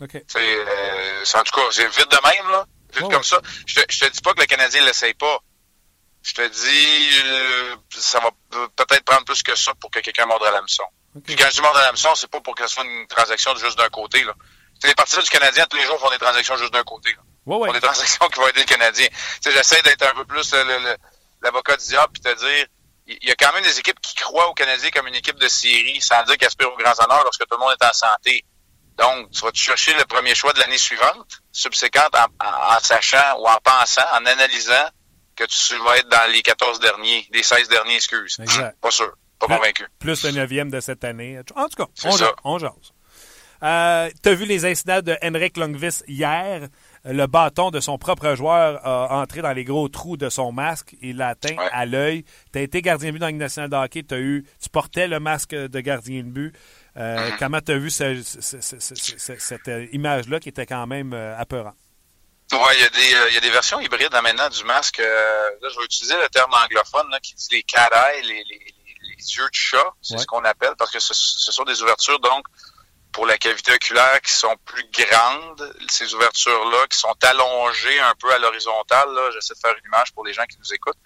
[0.00, 0.14] OK.
[0.36, 2.66] Euh, en tout cas, c'est vite de même, là.
[2.94, 3.40] Vite comme ça.
[3.66, 5.38] Je te, te dis pas que le Canadien ne l'essaye pas.
[6.22, 8.30] Je te dis, euh, ça va
[8.76, 10.84] peut-être prendre plus que ça pour que quelqu'un morde à l'hameçon.
[11.24, 13.54] Puis quand je dis mordre à l'hameçon, c'est pas pour que ce soit une transaction
[13.56, 14.34] juste d'un côté, là.
[14.84, 17.12] Les partisans du Canadien, tous les jours, font des transactions juste d'un côté.
[17.12, 17.22] Là.
[17.44, 19.08] Pour des transactions qui vont aider le Canadien.
[19.44, 20.54] J'essaie d'être un peu plus
[21.42, 22.66] l'avocat du diable puis te dire
[23.06, 25.48] il y a quand même des équipes qui croient au Canadien comme une équipe de
[25.48, 28.44] série, sans dire qu'ils aspirent aux grands honneurs lorsque tout le monde est en santé.
[28.98, 33.46] Donc, tu vas te chercher le premier choix de l'année suivante, subséquente, en, sachant ou
[33.46, 34.88] en pensant, en analysant
[35.34, 38.38] que tu vas être dans les 14 derniers, les 16 derniers, excuse.
[38.80, 39.86] Pas sûr, pas convaincu.
[39.98, 41.40] Plus le neuvième de cette année.
[41.56, 42.92] En tout cas, on, jase, on jase.
[43.62, 46.68] Euh, tu as vu les incidents de Henrik Longvis hier?
[47.04, 50.94] Le bâton de son propre joueur a entré dans les gros trous de son masque.
[51.02, 52.24] Il l'a atteint à l'œil.
[52.52, 54.04] Tu as été gardien de but dans la nationale de hockey.
[54.10, 56.54] As eu, tu portais le masque de gardien de but.
[56.96, 57.38] Euh, mm-hmm.
[57.38, 61.76] comment tu as vu cette image-là qui était quand même euh, apeurante?
[62.52, 64.98] Oui, il y, euh, y, a des versions hybrides hein, maintenant du masque.
[64.98, 68.44] là, je vais utiliser le terme anglophone qui dit les cat eyes, les,
[69.18, 72.44] yeux de chat, c'est ce qu'on appelle, parce que ce, ce, sont des ouvertures donc
[73.12, 78.32] pour la cavité oculaire qui sont plus grandes, ces ouvertures-là, qui sont allongées un peu
[78.32, 79.08] à l'horizontale.
[79.34, 80.98] J'essaie de faire une image pour les gens qui nous écoutent.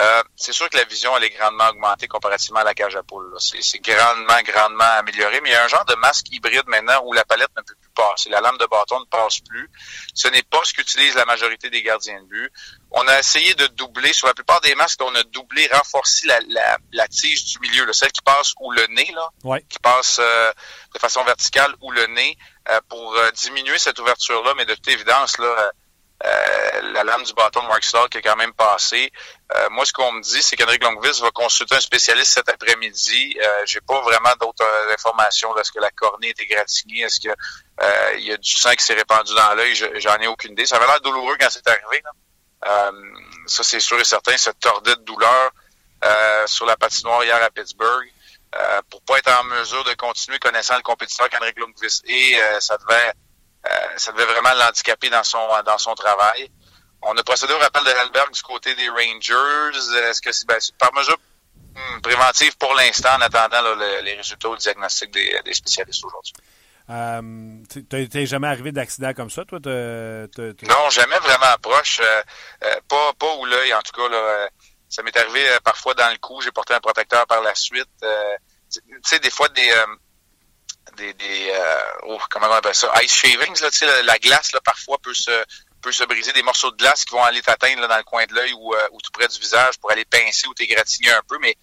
[0.00, 3.02] Euh, c'est sûr que la vision, elle est grandement augmentée comparativement à la cage à
[3.02, 3.34] poule.
[3.38, 7.12] C'est grandement, grandement amélioré, mais il y a un genre de masque hybride maintenant où
[7.12, 8.30] la palette ne peut plus passer.
[8.30, 9.68] La lame de bâton ne passe plus.
[10.14, 12.52] Ce n'est pas ce qu'utilise la majorité des gardiens de but.
[12.92, 16.38] On a essayé de doubler, sur la plupart des masques, on a doublé, renforcé la,
[16.48, 20.18] la, la tige du milieu, là, celle qui passe où le nez, là, qui passe
[20.20, 20.52] euh,
[20.94, 22.38] de façon verticale ou le nez,
[22.70, 25.72] euh, pour diminuer cette ouverture-là, mais de toute évidence, là,
[26.24, 29.10] euh, la lame du bâton de Mark Stark est quand même passée.
[29.54, 33.38] Euh, moi, ce qu'on me dit, c'est qu'Henrik Longvis va consulter un spécialiste cet après-midi.
[33.42, 35.56] Euh, J'ai pas vraiment d'autres euh, informations.
[35.56, 37.02] Est-ce que la cornée est égratignée?
[37.02, 37.34] Est-ce que
[38.18, 39.74] il y a du sang qui s'est répandu dans l'œil?
[39.74, 40.66] J'en ai aucune idée.
[40.66, 42.02] Ça avait l'air douloureux quand c'est arrivé.
[43.46, 44.36] ça, c'est sûr et certain.
[44.36, 45.50] Cette tordée de douleur
[46.46, 48.10] sur la patinoire hier à Pittsburgh.
[48.56, 52.76] Euh, pour pas être en mesure de continuer connaissant le compétiteur qu'Henrik Lundqvist et ça
[52.78, 53.12] devait euh,
[53.96, 56.50] ça devait vraiment l'handicaper dans son dans son travail.
[57.02, 59.78] On a procédé au rappel de Hellberg du côté des Rangers.
[60.08, 61.16] Est-ce que c'est ben, par mesure
[61.74, 66.34] hmm, préventive pour l'instant en attendant les résultats au diagnostic des, des spécialistes aujourd'hui?
[66.90, 67.22] Euh,
[67.88, 69.60] T'es jamais arrivé d'accident comme ça, toi?
[69.64, 72.00] Non, jamais vraiment proche.
[72.02, 72.22] Euh,
[72.64, 74.08] euh, pas, pas où l'œil, en tout cas.
[74.08, 74.48] Là,
[74.88, 76.40] ça m'est arrivé parfois dans le cou.
[76.40, 77.88] J'ai porté un protecteur par la suite.
[78.72, 79.72] tu sais, des fois, des,
[80.96, 84.52] des, des euh, oh, comment on appelle ça, ice shavings, là, tu sais, la, glace,
[84.52, 85.30] là, parfois, peut se,
[85.80, 88.34] peut se briser, des morceaux de glace qui vont aller t'atteindre dans le coin de
[88.34, 91.38] l'œil ou, euh, ou tout près du visage pour aller pincer ou t'égratigner un peu,
[91.40, 91.56] mais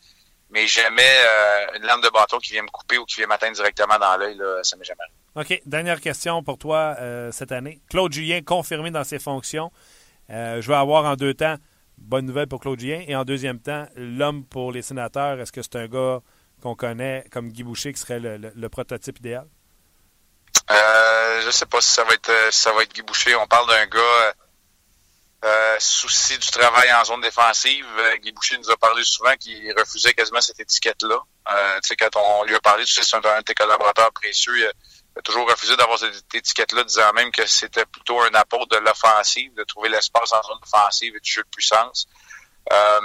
[0.49, 3.57] mais jamais euh, une lame de bâton qui vient me couper ou qui vient m'atteindre
[3.57, 5.01] directement dans l'œil, ça m'est jamais
[5.35, 5.55] arrivé.
[5.55, 5.61] OK.
[5.65, 6.95] Dernière question pour toi
[7.33, 7.81] cette année.
[7.89, 9.73] Claude Julien confirmé dans ses fonctions.
[10.29, 11.57] je vais avoir en deux temps,
[11.97, 15.37] bonne nouvelle pour Claude Julien, et en deuxième temps, l'homme pour les sénateurs.
[15.41, 16.21] Est-ce que c'est un gars
[16.61, 19.47] qu'on connaît comme Guy Boucher qui serait le, prototype idéal?
[20.69, 23.35] Euh, je sais pas si ça va être euh, ça va être Guy Boucher.
[23.35, 24.31] On parle d'un gars euh,
[25.45, 27.85] euh, souci du travail en zone défensive.
[28.21, 31.19] Guy Boucher nous a parlé souvent qu'il refusait quasiment cette étiquette-là.
[31.81, 34.57] tu sais, quand on lui a parlé, tu sais, c'est un, de tes collaborateurs précieux.
[34.57, 38.77] Il a, toujours refusé d'avoir cette étiquette-là, disant même que c'était plutôt un apport de
[38.77, 42.07] l'offensive, de trouver l'espace en zone offensive et du jeu de puissance.
[42.71, 42.99] Euh,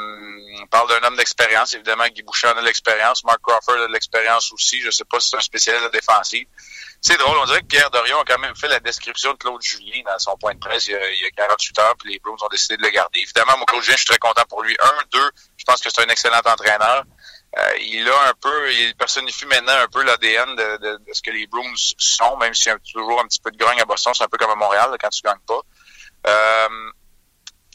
[0.61, 3.87] on parle d'un homme d'expérience, évidemment, Guy Boucher en a de l'expérience, Mark Crawford a
[3.87, 6.47] de l'expérience aussi, je ne sais pas si c'est un spécialiste de défensive.
[7.01, 9.63] C'est drôle, on dirait que Pierre Dorion a quand même fait la description de Claude
[9.63, 12.13] Julien dans son point de presse il y a, il y a 48 heures, puis
[12.13, 13.21] les Bruins ont décidé de le garder.
[13.21, 14.77] Évidemment, mon Claude Julien, je suis très content pour lui.
[14.81, 17.05] Un, deux, je pense que c'est un excellent entraîneur.
[17.59, 21.21] Euh, il a un peu, il personnifie maintenant un peu l'ADN de, de, de, ce
[21.23, 23.85] que les Bruins sont, même s'il y a toujours un petit peu de grogne à
[23.85, 25.61] Boston, c'est un peu comme à Montréal quand tu gagnes pas.
[26.29, 26.69] Euh,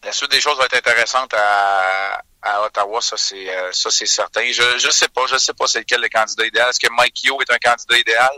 [0.04, 4.06] la suite des choses va être intéressante à, à Ottawa, ça c'est euh, ça c'est
[4.06, 4.44] certain.
[4.52, 6.70] Je je sais pas, je sais pas c'est lequel le candidat idéal.
[6.70, 8.30] Est-ce que Mike Yo est un candidat idéal?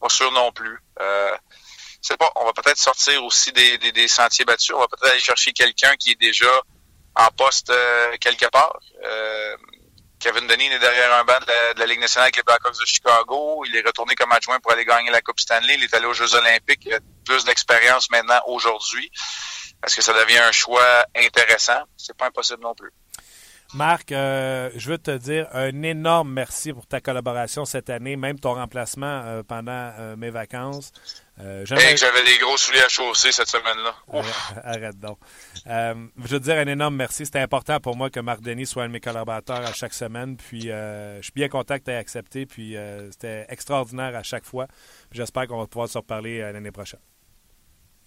[0.00, 0.78] Pas sûr non plus.
[1.00, 1.36] Euh,
[2.00, 2.30] c'est pas.
[2.36, 4.74] On va peut-être sortir aussi des, des, des, sentiers battus.
[4.74, 6.62] On va peut-être aller chercher quelqu'un qui est déjà
[7.16, 8.78] en poste euh, quelque part.
[9.04, 9.56] Euh,
[10.20, 11.38] Kevin Denny est derrière un banc
[11.74, 13.62] de la, Ligue nationale avec les Blackhawks de Chicago.
[13.66, 15.74] Il est retourné comme adjoint pour aller gagner la Coupe Stanley.
[15.74, 16.82] Il est allé aux Jeux Olympiques.
[16.86, 19.10] Il a plus d'expérience maintenant aujourd'hui.
[19.84, 21.82] Est-ce que ça devient un choix intéressant?
[21.96, 22.90] C'est pas impossible non plus.
[23.74, 28.38] Marc, euh, je veux te dire un énorme merci pour ta collaboration cette année, même
[28.38, 30.92] ton remplacement euh, pendant euh, mes vacances.
[31.36, 34.22] j'avais des gros souliers à chausser cette semaine-là.
[34.64, 35.18] Arrête donc.
[35.66, 37.24] je veux te dire un énorme merci.
[37.26, 40.36] C'était important pour moi que Marc Denis soit un de mes collaborateurs à chaque semaine.
[40.36, 42.46] Puis je suis bien content que tu aies accepté.
[42.46, 42.76] Puis
[43.10, 44.68] c'était extraordinaire à chaque fois.
[45.10, 47.00] J'espère qu'on va pouvoir se reparler l'année prochaine.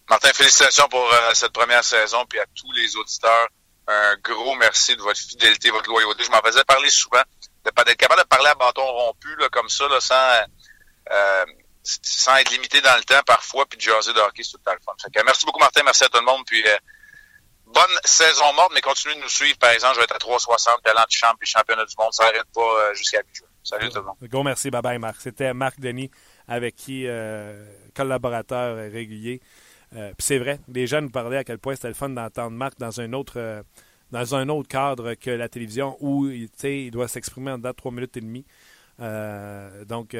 [0.09, 3.47] Martin, félicitations pour euh, cette première saison, puis à tous les auditeurs,
[3.87, 6.23] un gros merci de votre fidélité, votre loyauté.
[6.23, 7.21] Je m'en faisais parler souvent,
[7.63, 10.31] d'être capable de parler à bâton rompu là, comme ça, là, sans,
[11.11, 11.45] euh,
[11.83, 14.71] sans être limité dans le temps parfois, puis de jaser de hockey, c'est tout le
[14.71, 15.23] temps le fun.
[15.25, 16.77] merci beaucoup, Martin, merci à tout le monde, puis euh,
[17.65, 19.57] bonne saison morte, mais continuez de nous suivre.
[19.57, 22.23] Par exemple, je vais être à 360, talent de champ, puis championnat du monde, ça
[22.23, 24.15] n'arrête pas jusqu'à 8 Salut tout le monde.
[24.21, 25.17] Gros merci, bye bye Marc.
[25.19, 26.09] C'était Marc Denis
[26.47, 27.05] avec qui
[27.93, 29.41] collaborateur régulier.
[29.95, 32.51] Euh, puis c'est vrai, les jeunes nous parlaient à quel point c'était le fun d'entendre
[32.55, 37.69] Marc dans un autre euh, cadre que la télévision où il doit s'exprimer en dedans
[37.69, 38.45] de 3 minutes et demie.
[38.99, 40.17] Euh, donc,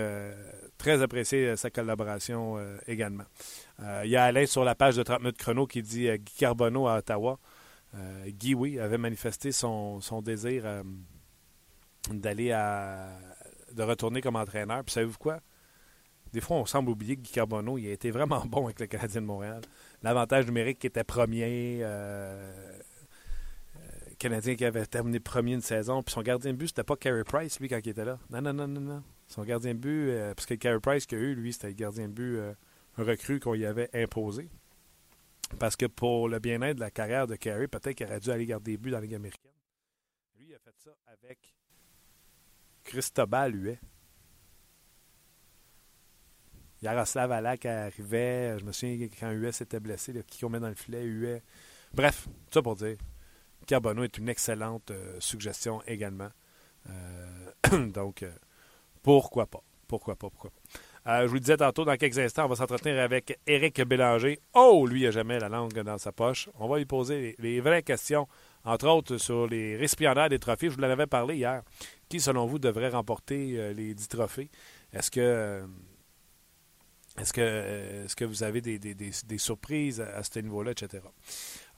[0.77, 3.25] très apprécié sa collaboration également.
[4.03, 6.87] il y a Alain sur la page de 30 minutes chrono qui dit Guy Carbonneau
[6.87, 7.39] à Ottawa.
[8.27, 10.83] Guy, oui, avait manifesté son, son désir
[12.11, 13.09] d'aller à
[13.73, 14.83] de retourner comme entraîneur.
[14.83, 15.39] Puis savez-vous quoi?
[16.33, 18.87] Des fois, on semble oublier que Guy Carbonneau il a été vraiment bon avec le
[18.87, 19.61] Canadien de Montréal.
[20.03, 22.51] L'avantage numérique qui était premier, euh,
[23.75, 23.79] euh,
[24.19, 27.23] Canadien qui avait terminé premier une saison, puis son gardien de but, c'était pas Carey
[27.23, 28.19] Price, lui, quand il était là.
[28.29, 29.03] Non, non, non, non, non.
[29.27, 31.73] Son gardien de but, euh, parce que Carey Price qu'il a eu, lui, c'était le
[31.73, 32.39] gardien de but
[32.97, 34.49] recru qu'on y avait imposé.
[35.59, 38.45] Parce que pour le bien-être de la carrière de Carey, peut-être qu'il aurait dû aller
[38.45, 39.51] garder des buts dans la Ligue américaine.
[40.83, 41.53] ça avec
[42.83, 43.79] Cristobal Huet.
[46.81, 48.57] Yaroslav Alak arrivait.
[48.59, 51.41] Je me souviens quand Huet s'était blessé, qui met dans le filet, Huet.
[51.93, 52.97] Bref, tout ça pour dire.
[53.65, 56.29] Carbonneau est une excellente euh, suggestion également.
[56.89, 58.31] Euh, donc, euh,
[59.03, 59.61] pourquoi pas?
[59.87, 60.29] Pourquoi pas?
[60.29, 61.21] Pourquoi pas?
[61.21, 64.41] je vous le disais tantôt, dans quelques instants, on va s'entretenir avec Éric Bélanger.
[64.53, 66.49] Oh, lui, il n'a jamais la langue dans sa poche.
[66.55, 68.27] On va lui poser les, vraies questions,
[68.65, 70.69] entre autres sur les récipiendaires des trophées.
[70.69, 71.61] Je vous en avais parlé hier.
[72.09, 74.49] Qui, selon vous, devrait remporter les 10 trophées?
[74.91, 75.65] Est-ce que
[77.17, 81.03] est-ce que, est que vous avez des, surprises à, ce niveau-là, etc.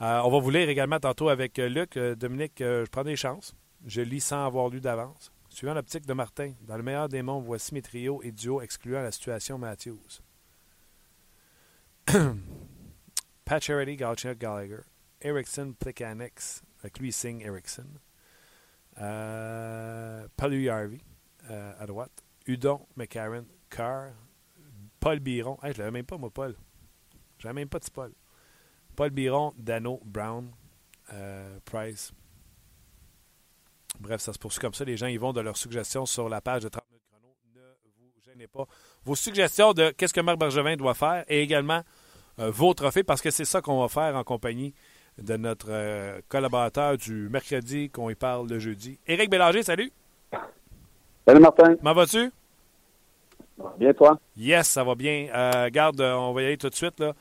[0.01, 1.95] Euh, on va vous lire également tantôt avec euh, Luc.
[1.95, 3.55] Euh, Dominique, je prends des chances.
[3.85, 5.31] Je lis sans avoir lu d'avance.
[5.49, 9.01] Suivant l'optique de Martin, dans le meilleur des mondes, voici mes trios et duos excluant
[9.01, 10.21] la situation Matthews.
[13.45, 14.81] Pat Charity, Galchenyuk, Gallagher.
[15.21, 17.87] Erickson, Plekanix, avec lui signe Erickson.
[18.95, 20.99] Palu Harvey
[21.49, 22.23] à droite.
[22.45, 24.11] Udon, McCarron, Carr,
[24.99, 25.57] Paul Biron.
[25.63, 26.55] je ne l'avais même pas, moi, Paul.
[27.37, 28.11] Je n'avais même pas de Paul.
[28.95, 30.51] Paul Biron, Dano, Brown,
[31.13, 32.11] euh, Price.
[33.99, 34.85] Bref, ça se poursuit comme ça.
[34.85, 37.35] Les gens y vont de leurs suggestions sur la page de 30 minutes chrono.
[37.55, 37.61] Ne
[37.97, 38.65] vous gênez pas.
[39.03, 41.81] Vos suggestions de qu'est-ce que Marc Bergevin doit faire et également
[42.39, 44.73] euh, vos trophées, parce que c'est ça qu'on va faire en compagnie
[45.17, 48.99] de notre euh, collaborateur du mercredi qu'on y parle le jeudi.
[49.07, 49.91] Éric Bélanger, salut.
[51.27, 51.75] Salut Martin.
[51.75, 52.31] Comment vas-tu?
[53.77, 54.19] Bien, toi?
[54.37, 55.27] Yes, ça va bien.
[55.33, 56.99] Euh, garde, on va y aller tout de suite.
[56.99, 57.13] Là.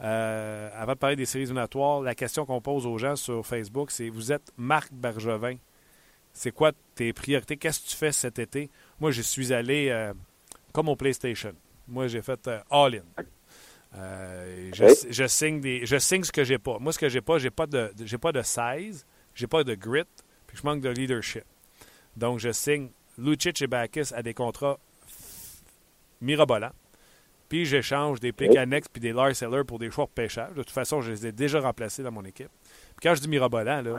[0.00, 3.90] Euh, avant de parler des séries éliminatoires, la question qu'on pose aux gens sur Facebook,
[3.90, 5.56] c'est vous êtes Marc Bergevin.
[6.32, 7.56] C'est quoi tes priorités?
[7.56, 8.70] Qu'est-ce que tu fais cet été?
[9.00, 10.14] Moi, je suis allé euh,
[10.72, 11.52] comme au PlayStation.
[11.86, 13.02] Moi, j'ai fait all-in.
[13.92, 16.78] je, signe des, je signe ce que j'ai pas.
[16.78, 19.74] Moi, ce que j'ai pas, j'ai pas de j'ai pas de size, j'ai pas de
[19.74, 20.04] grit,
[20.46, 21.44] puis je manque de leadership.
[22.16, 24.78] Donc, je signe Lucic et Bakis à des contrats
[26.22, 26.70] mirobolant.
[27.48, 30.54] Puis j'échange des pics annexes puis des Lars Seller pour des choix de pêchage.
[30.54, 32.48] De toute façon, je les ai déjà remplacés dans mon équipe.
[32.64, 33.98] Puis quand je dis mirobolant, là,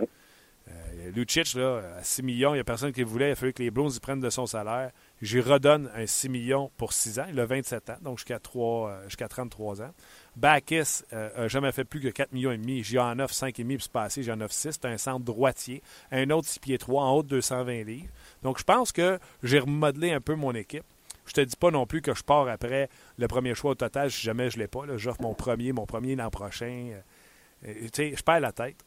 [0.70, 3.30] euh, Lucic, là, à 6 millions, il n'y a personne qui le voulait.
[3.30, 4.92] Il a fallu que les Blues y prennent de son salaire.
[5.22, 7.26] J'y redonne un 6 millions pour 6 ans.
[7.30, 9.92] Il a 27 ans, donc jusqu'à euh, jusqu'à 33 ans.
[10.36, 12.84] Bacchus n'a euh, jamais fait plus que 4 millions et demi.
[12.84, 14.72] J'y en offre 5,5 puis c'est passé, j'en offre 6.
[14.72, 15.82] C'est un centre droitier.
[16.12, 18.10] Un autre 6 pieds 3 en haut de 220 livres.
[18.42, 20.86] Donc je pense que j'ai remodelé un peu mon équipe.
[21.26, 24.12] Je te dis pas non plus que je pars après le premier choix au total
[24.12, 24.82] si jamais je ne l'ai pas.
[24.98, 26.92] J'offre mon premier, mon premier l'an prochain.
[26.92, 28.78] Euh, euh, sais, je perds la tête.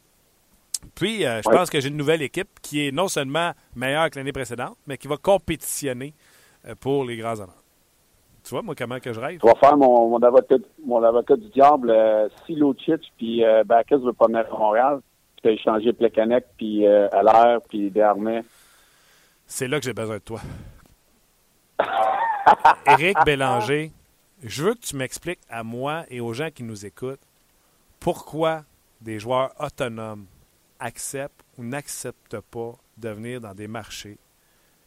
[0.94, 4.18] Puis, euh, je pense que j'ai une nouvelle équipe qui est non seulement meilleure que
[4.18, 6.12] l'année précédente, mais qui va compétitionner
[6.80, 7.62] pour les grands honneurs.
[8.46, 9.40] Tu vois, moi, comment que je rêve?
[9.42, 11.92] Je vais faire mon, mon, avocat, mon avocat du diable.
[12.46, 15.00] si Lucic puis euh, ne veut pas venir à Montréal,
[15.36, 18.44] tu peux échanger Plekanec, puis euh, Allaire, puis Desarmais.
[19.46, 20.40] C'est là que j'ai besoin de toi.
[22.86, 23.92] Éric Bélanger,
[24.42, 27.26] je veux que tu m'expliques à moi et aux gens qui nous écoutent
[28.00, 28.64] pourquoi
[29.00, 30.26] des joueurs autonomes
[30.78, 34.18] acceptent ou n'acceptent pas de venir dans des marchés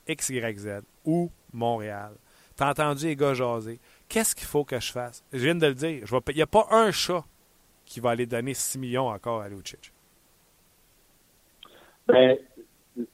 [0.07, 2.13] XYZ ou Montréal.
[2.55, 3.79] T'as entendu les gars jaser.
[4.07, 5.23] Qu'est-ce qu'il faut que je fasse?
[5.31, 6.05] Je viens de le dire.
[6.27, 7.23] Il n'y a pas un chat
[7.85, 9.93] qui va aller donner 6 millions encore à Lucic.
[12.07, 12.37] Ben,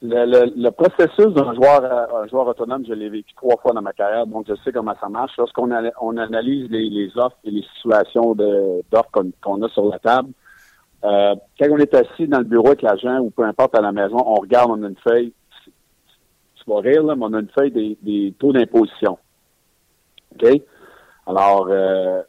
[0.02, 3.92] le, processus d'un joueur, euh, un joueur autonome, je l'ai vécu trois fois dans ma
[3.92, 5.32] carrière, donc je sais comment ça marche.
[5.38, 5.70] Lorsqu'on
[6.00, 10.30] on analyse les, offres et les situations d'offres qu'on a sur la table,
[11.04, 13.92] euh, quand on est assis dans le bureau avec l'agent ou peu importe à la
[13.92, 15.32] maison, on regarde, on a une feuille,
[15.64, 19.18] tu vas rire, là, mais on a une feuille des, taux d'imposition.
[20.34, 20.62] OK?
[21.26, 22.22] Alors, euh,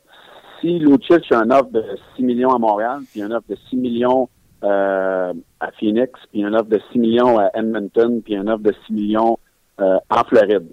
[0.60, 1.84] si Lucic a une offre de
[2.16, 4.30] 6 millions à Montréal, puis une offre de 6 millions
[4.64, 8.74] euh, à Phoenix, puis une offre de 6 millions à Edmonton, puis une offre de
[8.88, 9.38] 6 millions
[9.80, 10.68] euh, en Floride.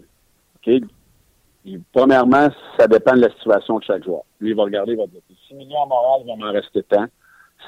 [1.93, 4.23] Premièrement, ça dépend de la situation de chaque joueur.
[4.41, 6.83] Lui, il va regarder, il va dire 6 millions à Montréal, il va m'en rester
[6.83, 7.07] tant.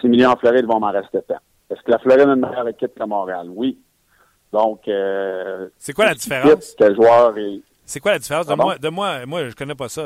[0.00, 1.38] 6 millions en Floride, il va m'en rester tant.
[1.70, 3.48] Est-ce que la Floride a une meilleure équipe que Montréal?
[3.50, 3.79] Oui.
[4.52, 6.74] Donc, euh, c'est quoi la différence?
[6.79, 7.61] Quel joueur est...
[7.85, 8.46] C'est quoi la différence?
[8.46, 10.02] De, moi, de moi, moi, je connais pas ça.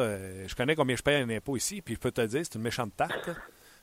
[0.47, 2.63] Je connais combien je paye un impôt ici, puis je peux te dire, c'est une
[2.63, 3.31] méchante tarte.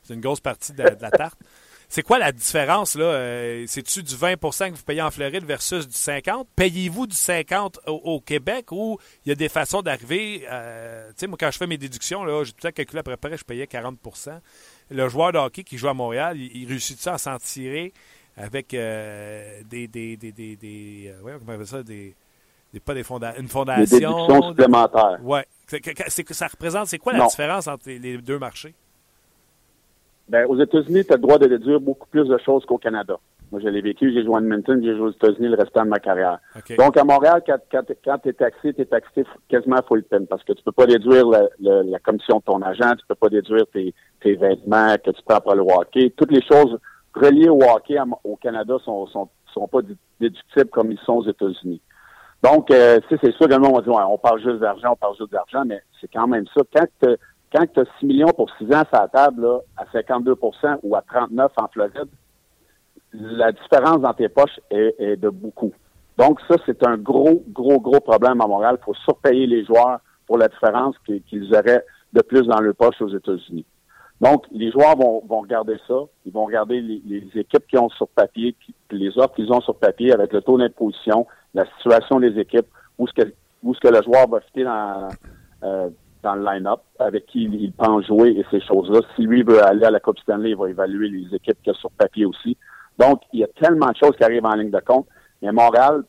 [0.04, 1.40] C'est une grosse partie de la tarte.
[1.90, 3.06] C'est quoi la différence, là?
[3.06, 7.80] Euh, c'est-tu du 20% que vous payez en Floride versus du 50 Payez-vous du 50
[7.88, 10.46] au, Québec ou il y a des façons d'arriver?
[10.52, 13.16] Euh, tu sais, moi, quand je fais mes déductions, là, j'ai tout à calculé après
[13.16, 14.40] près, je payais 40%
[14.90, 17.94] Le joueur de hockey qui joue à Montréal, il, réussit-tu à s'en tirer
[18.36, 22.14] avec euh, des, des, des, des, des ouais, comment on appelle ça, des,
[22.74, 23.98] des pas des fonda une fondation.
[23.98, 25.20] Des déductions supplémentaires.
[25.24, 25.46] Ouais.
[25.68, 28.76] ça représente, c'est quoi la différence entre les deux marchés?
[30.30, 33.18] Ben, aux États-Unis, tu as le droit de déduire beaucoup plus de choses qu'au Canada.
[33.52, 34.12] Moi, je l'ai vécu.
[34.14, 36.40] J'ai joué à Edmonton, j'ai joué aux États-Unis le restant de ma carrière.
[36.78, 40.44] Donc, à Montréal, quand, quand, tu es taxé, tu es taxé quasiment full peine parce
[40.44, 43.94] que tu peux pas déduire la, commission de ton agent, tu peux pas déduire tes,
[44.36, 46.14] vêtements que tu prends pour le hockey.
[46.18, 46.78] Toutes les choses
[47.14, 49.80] reliées au hockey au Canada sont, sont, sont pas
[50.20, 51.82] déductibles comme ils sont aux États-Unis.
[52.44, 55.16] Donc, euh, c'est sûr que le monde va dire, on parle juste d'argent, on parle
[55.18, 56.62] juste d'argent, mais c'est quand même ça.
[56.76, 57.16] Quand tu
[57.54, 60.96] quand tu as 6 millions pour 6 ans à la table, là, à 52% ou
[60.96, 62.10] à 39 en Floride,
[63.14, 65.72] la différence dans tes poches est, de beaucoup.
[66.18, 68.78] Donc, ça, c'est un gros, gros, gros problème à Montréal.
[68.82, 73.02] Il faut surpayer les joueurs pour la différence qu'ils auraient de plus dans leur poche
[73.02, 73.66] aux États-Unis.
[74.20, 75.94] Donc, les joueurs vont, vont regarder ça.
[76.26, 78.56] Ils vont regarder les, équipes qui ont sur papier,
[78.92, 83.08] les offres qu'ils ont sur papier avec le taux d'imposition, la situation des équipes, où
[83.08, 83.34] est-ce que,
[83.64, 85.08] où ce que le joueur va fitter dans,
[85.64, 85.90] euh,
[86.28, 89.00] dans le line-up, avec qui il, pense jouer et ces choses-là.
[89.16, 91.76] Si lui veut aller à la Coupe Stanley, il va évaluer les équipes qu'il a
[91.76, 92.58] sur papier aussi.
[93.00, 95.08] Donc, il y a tellement de choses qui arrivent en ligne de compte.
[95.42, 96.04] Mais Montréal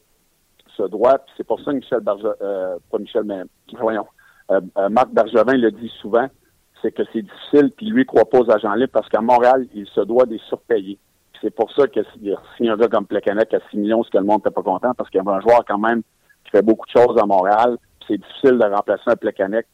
[0.77, 3.43] se doit, c'est pour ça que Michel Bergevin, euh, pas Michel, mais
[3.79, 4.07] voyons,
[4.51, 6.27] euh, euh, Marc Bergevin le dit souvent,
[6.83, 9.87] c'est que c'est difficile, puis lui croit pas aux agents libres parce qu'à Montréal, il
[9.87, 10.99] se doit des surpayer.
[11.41, 12.01] C'est pour ça que
[12.57, 14.95] si un gars comme Plekanec à 6 millions, c'est que le monde n'était pas content
[14.95, 16.03] parce qu'il y avait un joueur quand même
[16.45, 17.77] qui fait beaucoup de choses à Montréal.
[18.09, 19.67] C'est difficile de remplacer un Plekanec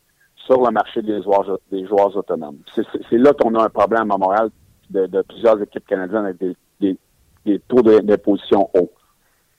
[0.47, 2.59] sur le marché des joueurs, des joueurs autonomes.
[2.75, 4.51] C'est là qu'on a un problème à Montréal
[4.91, 6.99] de, de plusieurs équipes canadiennes avec des, des,
[7.45, 8.93] des taux d'imposition hauts.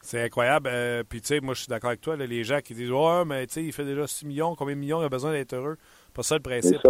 [0.02, 0.70] C'est incroyable.
[0.72, 2.16] Euh, puis, tu sais, moi, je suis d'accord avec toi.
[2.16, 4.56] les gens qui disent Ouais, mais tu sais, il fait déjà 6 millions.
[4.56, 5.78] Combien de millions il a besoin d'être heureux?
[6.14, 6.88] Pas ça le principe.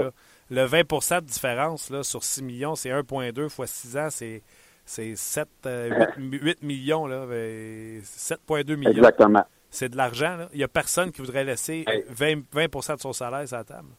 [0.49, 4.43] Le 20% de différence là, sur 6 millions, c'est 1,2 fois 6 ans, c'est.
[4.87, 8.91] 7, 8, euh, millions, 7,2 millions.
[8.91, 9.43] Exactement.
[9.75, 10.37] C'est de l'argent.
[10.53, 13.89] Il n'y a personne qui voudrait laisser 20, 20 de son salaire sur la table.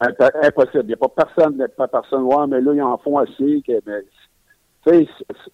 [0.00, 0.84] Impossible.
[0.84, 3.62] Il n'y a pas personne, pas personne, ouais, mais là, ils en font assez.
[3.66, 3.78] Que,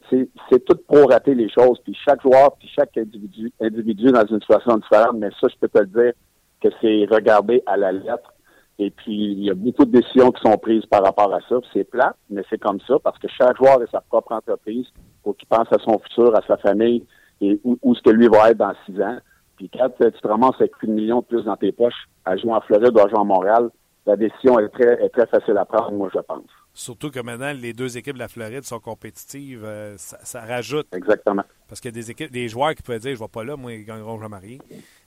[0.08, 1.80] c'est tout pour rater les choses.
[1.82, 5.16] Puis chaque joueur, puis chaque individu, individu dans une situation différente.
[5.16, 6.12] Mais ça, je peux te le dire
[6.60, 8.32] que c'est regardé à la lettre.
[8.78, 11.56] Et puis, il y a beaucoup de décisions qui sont prises par rapport à ça.
[11.72, 14.86] C'est plat, mais c'est comme ça parce que chaque joueur a sa propre entreprise
[15.24, 17.04] pour qu'il pense à son futur, à sa famille
[17.40, 19.18] et où, où ce que lui va être dans six ans.
[19.56, 22.36] Puis quand tu te ramasses avec plus de millions de plus dans tes poches à
[22.36, 23.70] jouer en Floride ou à jouer à Montréal,
[24.06, 26.44] la décision est très, est très facile à prendre, moi, je pense.
[26.74, 29.62] Surtout que maintenant, les deux équipes de la Floride sont compétitives.
[29.62, 30.86] Euh, ça, rajoute.
[30.94, 31.44] Exactement.
[31.68, 33.44] Parce qu'il y a des équipes, des joueurs qui peuvent dire Je ne vais pas
[33.44, 34.58] là, moi, ils gagneront jamais rien.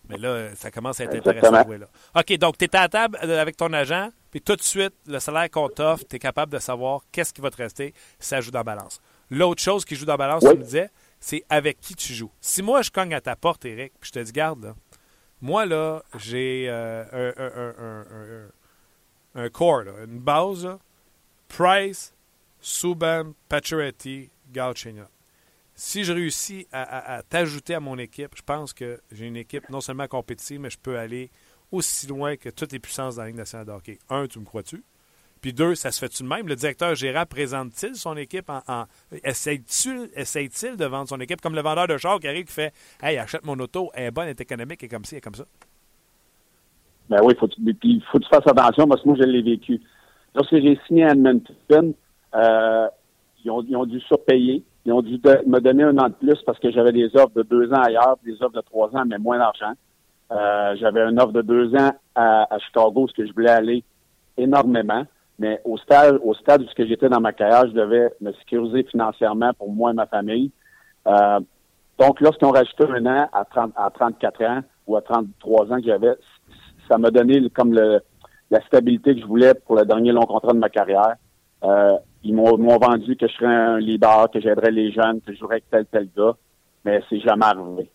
[0.08, 1.88] Mais là, ça commence à être intéressant de jouer là.
[2.16, 4.94] OK, donc tu es à la table euh, avec ton agent, puis tout de suite,
[5.08, 8.42] le salaire qu'on t'offre, tu es capable de savoir qu'est-ce qui va te rester, ça
[8.42, 9.02] joue dans la balance.
[9.32, 12.32] L'autre chose qui joue dans la balance, tu me disais, c'est avec qui tu joues.
[12.42, 14.76] Si moi, je cogne à ta porte, Eric, puis je te dis Garde,
[15.42, 18.52] moi, là, j'ai euh,
[19.36, 20.68] un, un, core, une base,
[21.48, 22.14] Price,
[22.60, 25.10] Subban, Pacioretty, Galchenyuk.
[25.78, 29.82] Si je réussis à, t'ajouter à mon équipe, je pense que j'ai une équipe non
[29.82, 31.30] seulement compétitive, mais je peux aller
[31.70, 33.98] aussi loin que toutes les puissances dans la Ligue nationale de.
[34.10, 34.84] Un, tu me crois-tu?
[35.46, 36.48] Puis deux, ça se fait-tu de même?
[36.48, 38.62] Le directeur gérant présente-t-il son équipe en.
[38.68, 38.86] en
[39.24, 41.40] essaye-t-il de vendre son équipe?
[41.40, 44.12] Comme le vendeur de char qui arrive qui fait Hey, achète mon auto, elle est
[44.12, 45.44] bonne, elle est économique, et comme ci, et comme ça?
[47.12, 49.80] Ben oui, faut, il faut que tu fasses attention parce que moi, je l'ai vécu.
[50.34, 51.94] Lorsque j'ai signé à Edmonton,
[52.34, 52.88] euh,
[53.44, 54.64] ils, ont, ils ont dû surpayer.
[54.84, 57.44] Ils ont dû me donner un an de plus parce que j'avais des offres de
[57.44, 59.74] deux ans ailleurs, des offres de trois ans, mais moins d'argent.
[60.32, 63.84] Euh, j'avais une offre de deux ans à, à Chicago, ce que je voulais aller
[64.38, 65.06] énormément.
[65.38, 69.54] Mais au stade, au stade où j'étais dans ma carrière, je devais me sécuriser financièrement
[69.54, 70.52] pour moi et ma famille.
[71.08, 71.40] Euh,
[72.00, 75.86] donc, lorsqu'on rajoutait un an à, 30, à 34 ans ou à 33 ans que
[75.86, 76.14] j'avais,
[76.90, 78.02] ça m'a donné comme le,
[78.52, 81.16] la stabilité que je voulais pour le dernier long contrat de ma carrière.
[81.64, 85.38] Euh, ils m'ont vendu que je serais un leader, que j'aiderais les jeunes, que je
[85.38, 86.36] jouerais avec tel tel gars,
[86.84, 87.90] mais c'est jamais arrivé.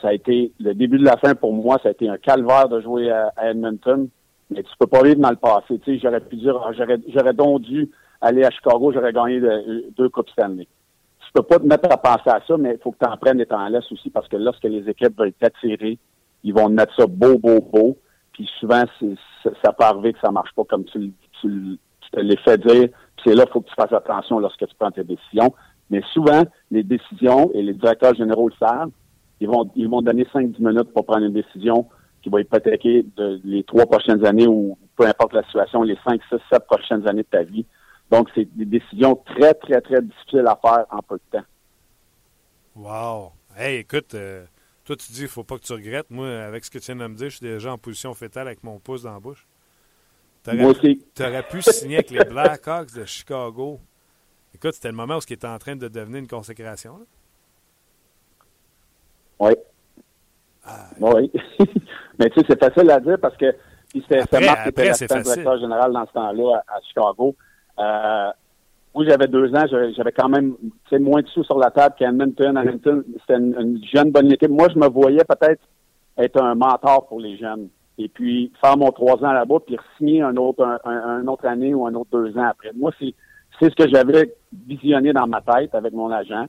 [0.00, 2.68] Ça a été le début de la fin pour moi, ça a été un calvaire
[2.68, 4.08] de jouer à, Edmonton,
[4.54, 5.78] mais tu peux pas vivre dans le passé.
[5.80, 7.90] Tu sais, j'aurais pu dire, ah, j'aurais, j'aurais donc dû
[8.20, 9.40] aller à Chicago, j'aurais gagné
[9.96, 10.68] deux coupes Stanley.
[11.20, 13.16] Tu peux pas te mettre à penser à ça, mais il faut que tu en
[13.16, 15.98] prennes et t'en laisses aussi parce que lorsque les équipes veulent t'attirer,
[16.44, 17.96] ils vont te mettre ça beau, beau, beau.
[18.32, 19.14] Puis souvent, c'est,
[19.64, 21.78] ça peut arriver que ça marche pas comme tu, tu,
[22.12, 22.88] te l'es fait dire.
[23.24, 25.54] c'est là qu'il faut que tu fasses attention lorsque tu prends tes décisions.
[25.90, 28.90] Mais souvent, les décisions, et les directeurs généraux le savent,
[29.40, 31.86] ils vont, ils vont donner 5-10 minutes pour prendre une décision
[32.22, 36.20] qui va hypothéquer de, les trois prochaines années ou peu importe la situation, les 5,
[36.30, 37.66] 6, 7 prochaines années de ta vie.
[38.10, 41.44] Donc, c'est des décisions très, très, très difficiles à faire en peu de temps.
[42.76, 43.32] Wow!
[43.56, 44.44] Hey, écoute, euh,
[44.84, 46.10] toi, tu dis qu'il ne faut pas que tu regrettes.
[46.10, 48.46] Moi, avec ce que tu viens de me dire, je suis déjà en position fétale
[48.46, 49.46] avec mon pouce dans la bouche.
[50.46, 51.04] Moi aussi.
[51.14, 53.78] Tu aurais pu signer avec les Blackhawks de Chicago
[54.54, 57.06] Écoute, c'était le moment où ce qui était en train de devenir une consécration.
[59.38, 59.52] Oui.
[60.64, 60.90] Ah.
[61.00, 61.32] Oui.
[62.22, 63.52] Mais tu sais, c'est facile à dire parce que
[63.92, 67.34] c'était Marc qui était l'assistant directeur général dans ce temps-là à, Chicago.
[67.78, 68.30] Euh,
[68.94, 69.64] moi, j'avais deux ans,
[69.96, 70.54] j'avais quand même
[70.92, 72.56] moins de sous sur la table qu'Edmonton.
[72.56, 74.50] Edmonton, c'était une, jeune bonne équipe.
[74.50, 75.62] Moi, je me voyais peut-être
[76.16, 77.68] être un mentor pour les jeunes.
[77.98, 81.86] Et puis, faire mon trois ans là-bas, puis signer un autre, un, autre année ou
[81.86, 82.70] un autre deux ans après.
[82.74, 83.14] Moi, c'est,
[83.58, 84.34] c'est ce que j'avais
[84.66, 86.46] visionné dans ma tête avec mon agent.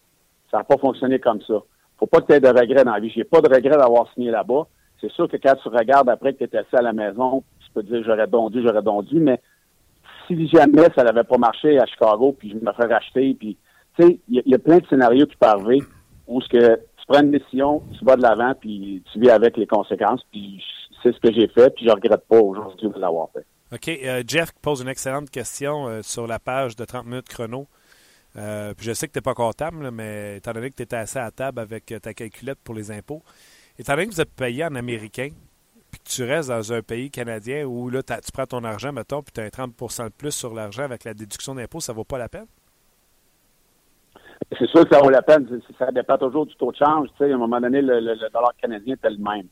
[0.52, 1.56] Ça n'a pas fonctionné comme ça.
[1.98, 3.10] Faut pas que tu aies de regrets dans la vie.
[3.10, 4.68] J'ai pas de regret d'avoir signé là-bas.
[5.04, 7.72] C'est sûr que quand tu regardes après que tu étais assis à la maison, tu
[7.74, 9.42] peux dire j'aurais dondu, j'aurais dondu, mais
[10.28, 13.58] si jamais ça n'avait pas marché à Chicago, puis je me ferais racheter, puis
[13.98, 15.84] tu sais, il y, a plein de scénarios qui peuvent arriver
[16.26, 19.58] où ce que tu prends une décision, tu vas de l'avant, puis tu vis avec
[19.58, 20.64] les conséquences, puis
[21.04, 23.46] c'est ce que j'ai fait, puis je regrette pas aujourd'hui de l'avoir fait.
[23.74, 23.90] OK.
[23.90, 27.68] Euh, Jeff pose une excellente question euh, sur la page de 30 minutes chrono.
[28.36, 30.96] Euh, puis je sais que tu n'es pas comptable, mais étant donné que tu étais
[30.96, 33.22] assis à table avec ta calculette pour les impôts,
[33.78, 35.30] étant donné que vous êtes payé en américain,
[35.92, 39.22] puis que tu restes dans un pays canadien où là, tu prends ton argent, mettons,
[39.22, 42.04] puis tu as un 30 de plus sur l'argent avec la déduction d'impôt, ça vaut
[42.04, 42.48] pas la peine?
[44.58, 45.48] C'est sûr que ça vaut la peine.
[45.80, 47.08] Ça dépend toujours du taux de change.
[47.20, 48.00] À un moment donné, le,
[48.30, 49.48] dollar canadien est le même.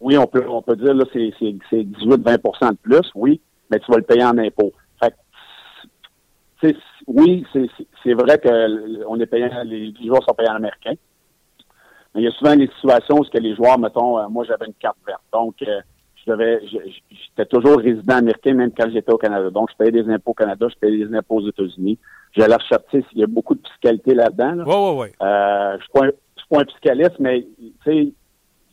[0.00, 3.96] Oui, on peut, on peut dire là c'est 18-20 de plus, oui, mais tu vas
[3.96, 4.72] le payer en impôt.
[5.00, 9.32] Fait oui, c'est vrai qu'on est
[9.64, 10.94] les joueurs sont payés en américain,
[12.16, 14.74] il y a souvent des situations où que les joueurs, mettons, euh, moi j'avais une
[14.74, 15.22] carte verte.
[15.32, 15.80] Donc, euh,
[16.16, 19.50] je devais, j'étais toujours résident américain même quand j'étais au Canada.
[19.50, 21.98] Donc, je payais des impôts au Canada, je payais des impôts aux États-Unis.
[22.36, 24.64] J'allais rechercher il y a beaucoup de fiscalité là-dedans.
[24.66, 25.08] Oui, oui, oui.
[25.22, 28.12] Euh, je ne suis pas un fiscaliste, mais tu sais,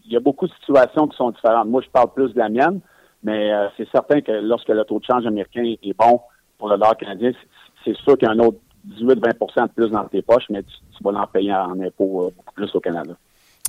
[0.06, 1.68] il y a beaucoup de situations qui sont différentes.
[1.68, 2.80] Moi, je parle plus de la mienne,
[3.24, 6.20] mais c'est certain que lorsque le taux de change américain est bon
[6.58, 7.32] pour le dollar canadien,
[7.86, 8.58] c'est sûr qu'il y a un autre
[8.90, 12.76] 18-20% de plus dans tes poches, mais tu, vas l'en payer en impôts beaucoup plus
[12.76, 13.14] au Canada.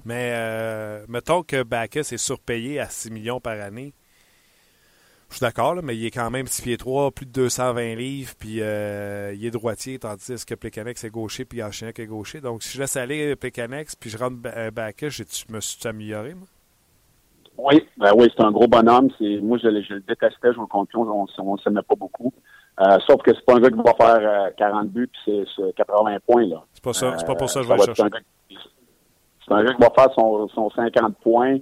[0.05, 3.94] Mais euh, mettons que Bacchus est surpayé à 6 millions par année.
[5.30, 8.32] Je suis d'accord, mais il est quand même 6 pieds 3, plus de 220 livres,
[8.38, 12.40] puis euh, il est droitier, tandis que Plekanex est gaucher, puis Archinac est gaucher.
[12.40, 16.34] Donc, si je laisse aller Plekanex, puis je rentre euh, Bacchus, je me suis amélioré,
[16.34, 16.46] moi?
[17.57, 19.11] Oui, ben oui, c'est un gros bonhomme.
[19.42, 22.32] moi, je, le détestais, je me confiance, on ne s'aimait pas beaucoup.
[23.07, 26.46] sauf que c'est pas un gars qui va faire 40 buts puis c'est 80 points.
[26.46, 26.64] là.
[26.74, 28.11] C'est pas ça, c'est pas pour ça que je vais le chercher.
[29.47, 31.59] C'est un gars qui va faire son, son 50 points.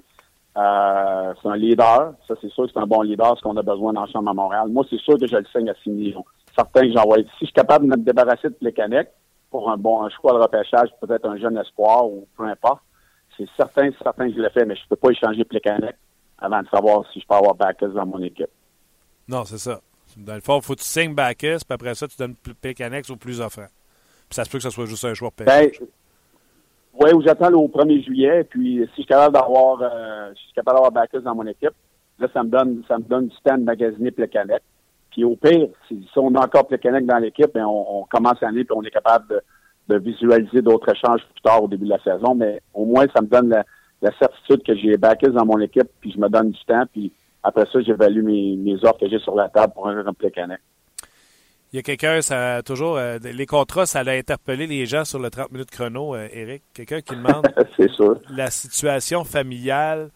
[0.57, 2.15] Euh, c'est un leader.
[2.29, 4.25] Ça, c'est sûr que c'est un bon leader, ce qu'on a besoin dans le champ
[4.27, 4.69] à Montréal.
[4.69, 6.25] Moi, c'est sûr que je le signe à 6 millions.
[6.55, 7.17] Certains que j'envoie.
[7.17, 9.09] Si je suis capable de me débarrasser de Plekanec
[9.51, 12.83] pour un bon un choix de repêchage, peut-être un jeune espoir ou peu importe,
[13.37, 15.97] c'est certain, certain que je le fais, mais je ne peux pas échanger Plekanec
[16.39, 18.51] avant de savoir si je peux avoir Bacchus dans mon équipe.
[19.29, 19.81] Non, c'est ça.
[20.17, 23.09] Dans le fond, il faut que tu signes Bacchus, puis après ça, tu donnes Plekanec
[23.09, 23.69] au plus offrant.
[24.29, 25.71] Puis ça se peut que ce soit juste un joueur ben,
[26.95, 28.45] oui, où j'attends au 1er juillet.
[28.45, 31.47] Puis si je suis capable d'avoir euh, si je suis capable d'avoir Bacchus dans mon
[31.47, 31.73] équipe,
[32.19, 34.63] là, ça me donne ça me donne du temps de magasiner Plekanec.
[35.11, 38.65] Puis au pire, si, on a encore Plekanec dans l'équipe, ben, on, on, commence l'année
[38.65, 39.41] puis on est capable de,
[39.89, 42.35] de visualiser d'autres échanges plus tard au début de la saison.
[42.35, 43.65] Mais au moins, ça me donne la,
[44.01, 46.85] la certitude que j'ai Bacchus dans mon équipe, puis je me donne du temps.
[46.93, 47.13] Puis
[47.43, 50.61] après ça, j'évalue mes, mes offres que j'ai sur la table pour un Plekanec.
[51.73, 52.99] Il y a quelqu'un, ça a toujours.
[52.99, 56.63] Euh, les contrats, ça a interpellé les gens sur le 30 minutes chrono, euh, Eric.
[56.75, 57.49] Quelqu'un qui demande.
[57.79, 58.21] C'est sûr.
[58.29, 60.11] La situation familiale,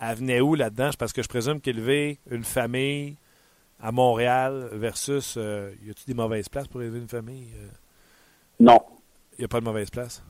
[0.00, 0.90] elle venait où là-dedans?
[0.96, 3.16] Parce que je présume qu'élever une famille
[3.80, 5.34] à Montréal versus.
[5.36, 7.48] Euh, y a-t-il des mauvaises places pour élever une famille?
[8.60, 8.78] Non.
[9.36, 10.22] Il n'y a pas de mauvaise place?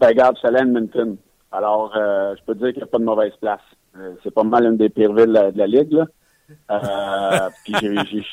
[0.00, 1.18] Ben, regarde, je suis Edmonton.
[1.52, 3.60] Alors, je peux te dire qu'il n'y a pas de mauvaise place.
[4.22, 7.50] c'est pas mal une des pires villes de la, Ligue, là.
[7.64, 8.24] puis j'ai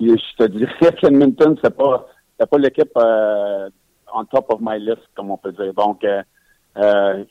[0.00, 2.06] je te dirais qu'Edmonton, c'est pas,
[2.38, 3.68] c'est pas l'équipe euh,
[4.14, 5.72] on top of my list, comme on peut dire.
[5.74, 6.22] Donc, euh,
[6.76, 7.24] euh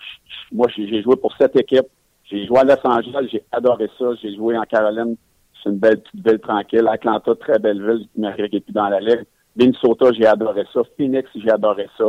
[0.51, 1.88] moi, j'ai joué pour cette équipe.
[2.25, 4.05] J'ai joué à Los Angeles, j'ai adoré ça.
[4.21, 5.15] J'ai joué en Caroline,
[5.61, 6.88] c'est une belle petite ville tranquille.
[6.88, 9.25] Atlanta, très belle ville, malgré qu'il plus dans la ligue.
[9.55, 10.82] Minnesota, j'ai adoré ça.
[10.97, 12.05] Phoenix, j'ai adoré ça.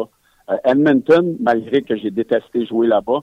[0.51, 3.21] Euh, Edmonton, malgré que j'ai détesté jouer là-bas,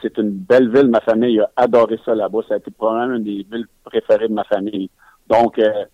[0.00, 0.88] c'est une belle ville.
[0.88, 2.40] Ma famille a adoré ça là-bas.
[2.48, 4.90] Ça a été probablement une des villes préférées de ma famille.
[5.32, 5.84] Donc, euh,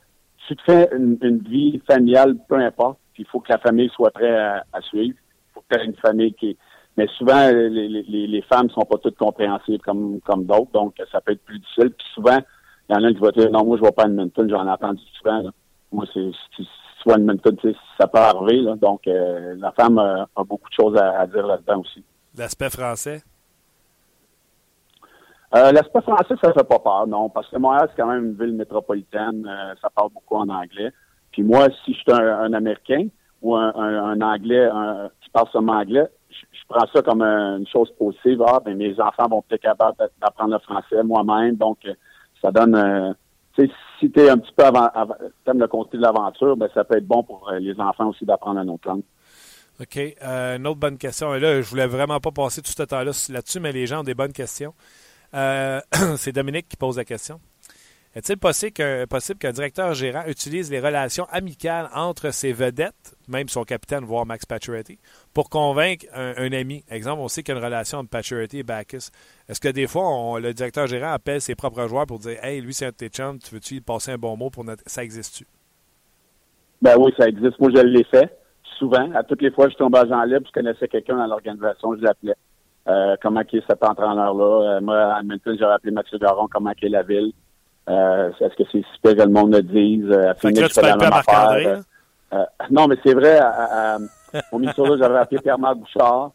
[0.46, 4.34] tu fais une, vie familiale, peu importe, il faut que la famille soit prête
[4.72, 5.16] à, suivre.
[5.16, 6.56] Il faut que tu aies une famille qui...
[6.96, 11.20] Mais souvent, les, les, les femmes sont pas toutes compréhensibles comme, comme d'autres, donc ça
[11.20, 11.90] peut être plus difficile.
[11.90, 12.38] Puis souvent,
[12.88, 14.48] il y en a qui vont dire, non, moi, je ne vais pas à Edmonton,
[14.50, 15.42] j'en ai entendu souvent.
[15.92, 16.30] Moi, c'est
[17.02, 17.56] soit Edmonton,
[17.98, 18.62] ça peut arriver.
[18.62, 18.74] Là.
[18.74, 22.02] Donc, euh, la femme a, beaucoup de choses à dire là-dedans aussi.
[22.36, 23.22] L'aspect français?
[25.54, 28.34] Euh, L'aspect français, ça fait pas peur, non, parce que Montréal, c'est quand même une
[28.34, 30.92] ville métropolitaine, euh, ça parle beaucoup en anglais.
[31.32, 33.08] Puis moi, si je suis un, Américain
[33.40, 34.68] ou un, Anglais
[35.22, 38.42] qui parle seulement anglais, je, prends ça comme une chose positive.
[38.46, 41.56] Ah, ben, mes enfants vont peut-être capables d'apprendre le français moi-même.
[41.56, 41.78] Donc,
[42.42, 43.14] ça donne...
[43.56, 43.70] sais,
[44.00, 45.14] si tu es un petit peu avant, avant
[45.46, 48.68] le côté de l'aventure, ben, ça peut être bon pour les enfants aussi d'apprendre un
[48.68, 49.02] autre langue.
[49.80, 49.96] OK.
[49.96, 51.34] Euh, une autre bonne question.
[51.34, 54.04] Et là, je voulais vraiment pas passer tout ce temps-là là-dessus, mais les gens ont
[54.04, 54.74] des bonnes questions.
[55.34, 55.80] Euh,
[56.16, 57.40] c'est Dominique qui pose la question.
[58.14, 64.04] Est-il possible qu'un, directeur gérant utilise les relations amicales entre ses vedettes, même son capitaine,
[64.04, 64.98] voire Max Pacioretty,
[65.34, 66.84] pour convaincre un, ami?
[66.90, 69.10] Exemple, on sait qu'il y a une relation entre Pacioretty et Bacchus.
[69.48, 72.72] Est-ce que des fois, le directeur gérant appelle ses propres joueurs pour dire Hey, lui,
[72.72, 74.82] c'est un de tes chums, tu veux-tu passer un bon mot pour notre.
[74.86, 75.44] Ça existe-tu?
[76.80, 77.60] Ben oui, ça existe.
[77.60, 78.38] Moi, je l'ai fait
[78.78, 79.12] souvent.
[79.14, 82.02] À toutes les fois je tombais à Jean Libre, je connaissais quelqu'un dans l'organisation, je
[82.02, 82.34] l'appelais.
[82.88, 84.76] Euh, comment est cet entraîneur-là?
[84.76, 87.32] Euh, moi, à Edmonton, j'avais appelé Mathieu Garon, comment est la ville?
[87.88, 90.10] Euh, est-ce que c'est super que le monde le dise?
[90.10, 91.82] À Phoenix, je la même affaire.
[92.70, 93.40] non, mais c'est vrai,
[94.52, 96.32] au Minnesota, j'avais appelé Pierre-Marc Bouchard.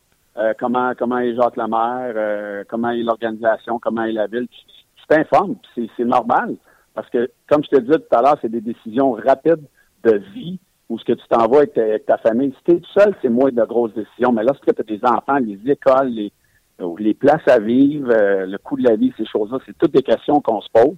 [0.59, 4.47] comment comment est Jacques Lemaire, comment est l'organisation, comment est la ville?
[4.47, 6.55] Tu t'informes, c'est normal.
[6.93, 9.65] Parce que, comme je te disais tout à l'heure, c'est des décisions rapides
[10.03, 12.53] de vie ou ce que tu t'envoies avec, avec, ta famille.
[12.57, 14.31] Si tu es tout seul, c'est moins de grosses décisions.
[14.31, 16.31] Mais lorsque tu as des enfants, les écoles, les,
[16.97, 20.01] les places à vivre, euh, le coût de la vie, ces choses-là, c'est toutes des
[20.01, 20.95] questions qu'on se pose.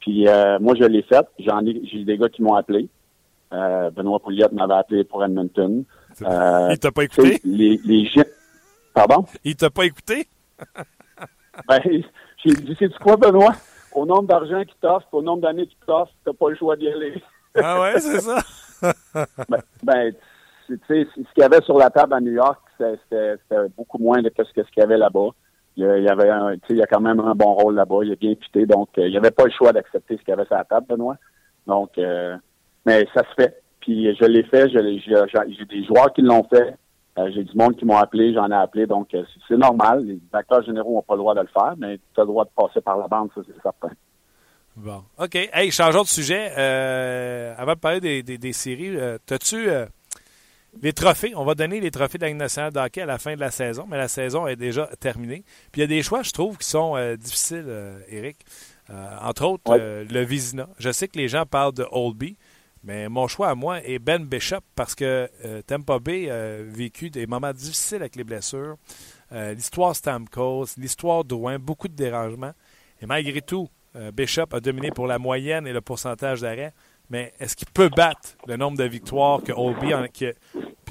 [0.00, 1.26] Puis euh, moi, je l'ai fait.
[1.38, 2.88] J'en ai, j'ai des gars qui m'ont appelé.
[3.52, 5.84] Euh, Benoît Pouliot m'avait appelé pour Edmonton.
[6.20, 7.40] Il t'a pas écouté?
[7.44, 8.24] Les, les gens...
[8.94, 9.24] Pardon?
[9.44, 10.26] Il t'a pas écouté?
[11.68, 11.80] ben,
[12.44, 13.54] j'ai dit, c'est quoi, Benoît?
[13.94, 16.88] Au nombre d'argent qu'il t'offre, au nombre d'années qu'il t'offre, t'as pas le choix d'y
[16.88, 17.22] aller.
[17.54, 18.42] ah ouais, c'est ça?
[19.48, 20.14] ben, ben
[20.66, 24.22] tu sais, ce qu'il y avait sur la table à New York, c'était beaucoup moins
[24.22, 25.30] de ce qu'il y avait là-bas.
[25.76, 26.30] Il y avait
[26.70, 27.98] il y a quand même un bon rôle là-bas.
[28.02, 30.30] Il a bien quitté, donc euh, il n'y avait pas le choix d'accepter ce qu'il
[30.30, 31.16] y avait sur la table, Benoît.
[31.66, 32.36] Donc, euh,
[32.86, 33.62] mais ça se fait.
[33.80, 34.70] Puis je l'ai fait.
[34.70, 36.74] J'ai des joueurs qui l'ont fait.
[37.18, 38.86] Euh, j'ai du monde qui m'ont appelé, j'en ai appelé.
[38.86, 39.14] Donc,
[39.48, 40.04] c'est normal.
[40.04, 42.44] Les acteurs généraux n'ont pas le droit de le faire, mais tu as le droit
[42.44, 43.90] de passer par la bande, ça, c'est certain.
[44.76, 45.02] Bon.
[45.18, 45.34] OK.
[45.34, 46.50] Hey, changeons de sujet.
[47.56, 49.86] Avant de parler des, des, séries, euh, as-tu euh,
[50.82, 51.34] les trophées?
[51.34, 53.86] On va donner les trophées de la nationale d'hockey à la fin de la saison,
[53.88, 55.44] mais la saison est déjà terminée.
[55.72, 57.66] Puis il y a des choix, je trouve, qui sont difficiles,
[58.08, 58.38] Eric.
[58.88, 60.68] entre autres, le Vizina.
[60.78, 62.36] Je sais que les gens parlent de Oldby,
[62.84, 65.28] mais mon choix à moi est Ben Bishop parce que
[65.66, 68.76] Tampa Bay a vécu des moments difficiles avec les blessures.
[69.32, 72.52] l'histoire Stamkos, l'histoire Drouin, beaucoup de dérangements.
[73.00, 76.72] Et malgré tout, euh, Bishop a dominé pour la moyenne et le pourcentage d'arrêt,
[77.10, 80.34] mais est-ce qu'il peut battre le nombre de victoires que Oldby a, Puis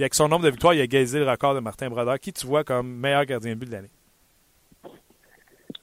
[0.04, 2.20] avec son nombre de victoires, il a gazé le record de Martin Brodeur.
[2.20, 3.92] Qui tu vois comme meilleur gardien de but de l'année?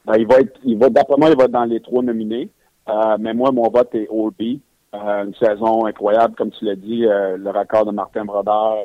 [0.05, 0.59] Ben, il va être,
[0.91, 2.49] d'après moi, il va être dans les trois nominés.
[2.89, 4.61] Euh, mais moi, mon vote est Oldby.
[4.95, 8.78] Euh, une saison incroyable, comme tu l'as dit, le record de Martin Brodeur.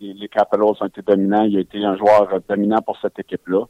[0.00, 1.44] les, les Capitals ont été dominants.
[1.44, 3.64] Il a été un joueur dominant pour cette équipe-là.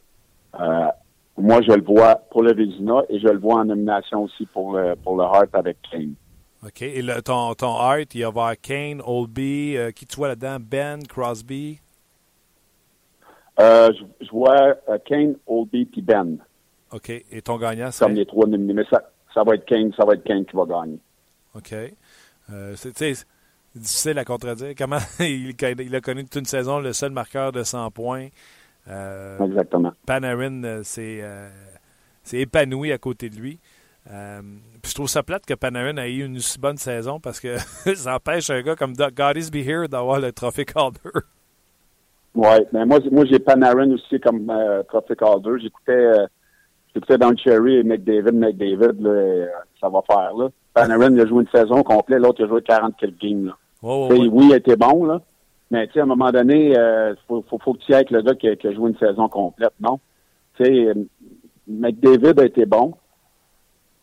[1.39, 4.73] Moi, je le vois pour le Vézina et je le vois en nomination aussi pour
[4.73, 6.13] le, pour le Hart avec Kane.
[6.65, 6.81] OK.
[6.81, 10.29] Et le, ton, ton Hart, il va y avoir Kane, Oldby, euh, qui tu vois
[10.29, 10.57] là-dedans?
[10.59, 11.79] Ben, Crosby?
[13.59, 13.91] Euh,
[14.21, 16.37] je, vois euh, Kane, Oldby puis Ben.
[16.91, 17.09] OK.
[17.09, 18.03] Et ton gagnant, c'est?
[18.03, 18.73] Comme les trois nominés.
[18.73, 20.99] Mais ça, ça va être Kane, ça va être Kane qui va gagner.
[21.55, 21.73] OK.
[22.75, 23.25] c'est
[23.75, 24.73] difficile à contredire.
[24.77, 28.27] Comment il, il, a connu toute une saison le seul marqueur de 100 points.
[28.87, 29.93] Euh, Exactement.
[30.05, 31.49] Panarin euh, euh,
[32.23, 33.59] s'est épanoui à côté de lui.
[34.09, 37.57] Je trouve ça plate que Panarin ait eu une si bonne saison parce que
[37.95, 40.99] ça empêche un gars comme God is be here d'avoir le trophée Calder.
[42.35, 44.51] Oui, mais moi, moi j'ai Panarin aussi comme
[44.87, 45.61] trophée Calder.
[45.61, 46.11] J'écoutais
[46.93, 49.47] j'écoutais Don Cherry et McDavid, McDavid, là,
[49.79, 50.33] ça va faire.
[50.35, 50.49] Là.
[50.73, 53.53] Panarin il a joué une saison complète, l'autre il a joué 40 quelques games.
[53.81, 55.21] Oui, il a été bon, là.
[55.71, 58.33] Mais à un moment donné, il euh, faut, faut, que tu ailles avec le gars
[58.33, 59.99] qui a, joué une saison complète, non?
[60.57, 60.95] Sais, euh,
[61.67, 62.95] McDavid a été bon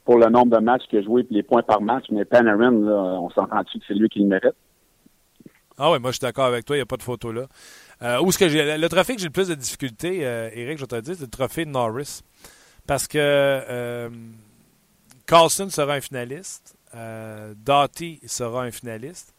[0.06, 2.70] pour le nombre de matchs qu'il a joué et les points par match, mais Panarin,
[2.70, 4.54] là, on s'entend-tu que c'est lui qui le mérite?
[5.76, 7.46] Ah oui, moi je suis d'accord avec toi, il n'y a pas de photo là.
[8.00, 10.78] Euh, où ce que j'ai le trophée que j'ai le plus de difficultés, euh, Eric,
[10.78, 12.22] je te dis, c'est le trophée de Norris.
[12.86, 14.08] Parce que
[15.26, 16.76] Carlson sera un finaliste,
[17.64, 19.34] Doughty sera un finaliste,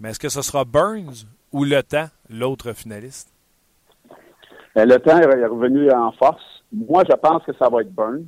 [0.00, 3.32] mais est-ce que ce sera Burns ou le temps, l'autre finaliste?
[4.74, 6.42] Le temps est revenu en force.
[6.72, 8.26] Moi, je pense que ça va être Burns.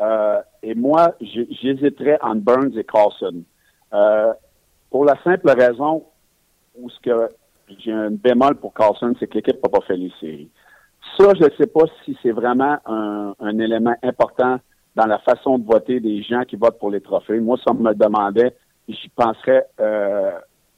[0.00, 3.42] Euh, et moi, j'hésiterais entre Burns et Carlson.
[3.92, 4.32] Euh,
[4.90, 6.04] pour la simple raison
[6.76, 7.28] où ce que
[7.78, 10.50] j'ai un bémol pour Carlson, c'est que l'équipe n'a pas fait les séries.
[11.16, 14.58] Ça, je ne sais pas si c'est vraiment un, élément important
[14.96, 17.38] dans la façon de voter des gens qui votent pour les trophées.
[17.40, 18.56] Moi, ça me demandait
[18.88, 19.66] j'y penserais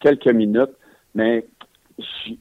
[0.00, 0.72] quelques minutes,
[1.14, 1.46] mais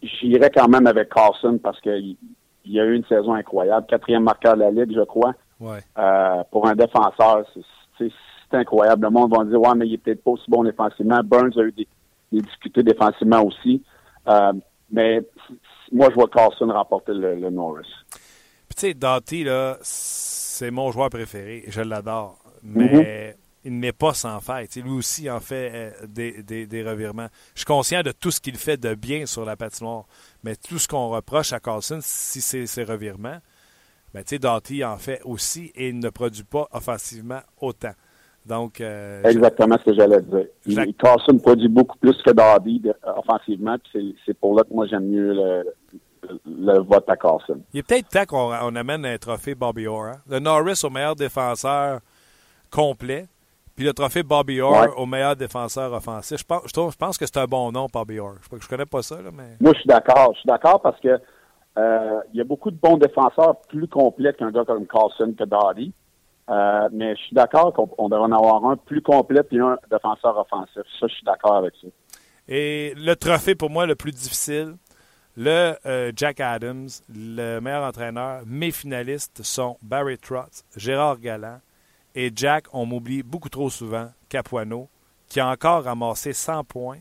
[0.01, 2.17] j'irais quand même avec Carson parce qu'il
[2.65, 3.87] y a eu une saison incroyable.
[3.87, 5.33] Quatrième marqueur de la Ligue, je crois.
[5.59, 5.79] Ouais.
[6.51, 7.45] pour un défenseur,
[7.97, 8.11] c'est
[8.51, 9.03] incroyable.
[9.03, 11.21] Le monde va dire Ouais, mais il est peut-être pas aussi bon défensivement.
[11.23, 11.87] Burns a eu des,
[12.31, 13.81] des difficultés défensivement aussi.
[14.91, 15.21] mais
[15.91, 17.87] moi, je vois Carson remporter le, Norris.
[18.67, 21.63] Puis, tu sais, Doughty, là, c'est mon joueur préféré.
[21.67, 22.39] Je l'adore.
[22.63, 23.35] Mais mm-hmm.
[23.65, 24.75] il n'est pas sans fait.
[24.77, 27.27] lui aussi en fait euh, des, des, revirements.
[27.53, 30.05] Je suis conscient de tout ce qu'il fait de bien sur la patinoire.
[30.43, 33.39] Mais tout ce qu'on reproche à Carlson, si c'est ses revirements,
[34.15, 37.91] ben, tu sais, Doughty en fait aussi et il ne produit pas offensivement autant.
[38.45, 40.85] Donc, euh, Exactement ce que j'allais dire.
[40.97, 45.33] Carson produit beaucoup plus que Darby offensivement, c'est pour là que moi j'aime mieux
[46.45, 47.59] le, vote à Carson.
[47.73, 50.05] Il est peut-être temps qu'on amène un trophée Bobby Orr.
[50.05, 50.21] Hein.
[50.29, 51.99] Le Norris au meilleur défenseur
[52.71, 53.25] complet,
[53.75, 56.39] puis le trophée Bobby Orr au meilleur défenseur offensif.
[56.39, 58.35] Je pense, je, pense que c'est un bon nom, Bobby Orr.
[58.49, 59.57] Je, je connais pas ça, là, mais.
[59.59, 60.31] Moi, je suis d'accord.
[60.35, 61.19] Je suis d'accord parce que
[61.77, 65.43] euh, il y a beaucoup de bons défenseurs plus complets qu'un gars comme Carlson que
[65.43, 65.93] Darby.
[66.47, 70.37] Euh, mais je suis d'accord qu'on devrait en avoir un plus complet et un défenseur
[70.37, 70.83] offensif.
[70.99, 71.87] Ça, je suis d'accord avec ça.
[72.47, 74.75] Et le trophée pour moi le plus difficile,
[75.35, 81.59] le euh, Jack Adams, le meilleur entraîneur, mes finalistes sont Barry Trotz, Gérard Galland
[82.13, 84.87] et Jack, on m'oublie beaucoup trop souvent, Capuano,
[85.27, 86.99] qui a encore ramassé 100 points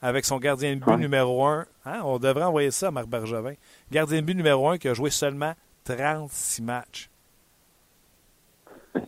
[0.00, 1.66] avec son gardien de but numéro 1.
[1.84, 3.54] Hein, on devrait envoyer ça à Marc Bergevin.
[3.90, 5.52] Gardien de but numéro 1 qui a joué seulement
[5.84, 7.10] 36 matchs.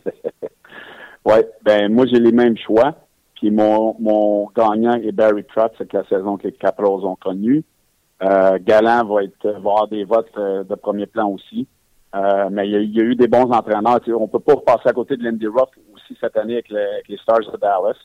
[1.25, 2.95] oui, ben moi j'ai les mêmes choix.
[3.35, 7.63] Puis mon, mon gagnant est Barry Trotz, c'est la saison que les Capitals ont connue.
[8.23, 11.67] Euh, Galant va être va avoir des votes euh, de premier plan aussi.
[12.15, 13.99] Euh, mais il y, a, eu des bons entraîneurs.
[14.07, 17.17] On on peut pas passer à côté de Lindy Ruff aussi cette année avec, les
[17.17, 17.97] Stars de Dallas.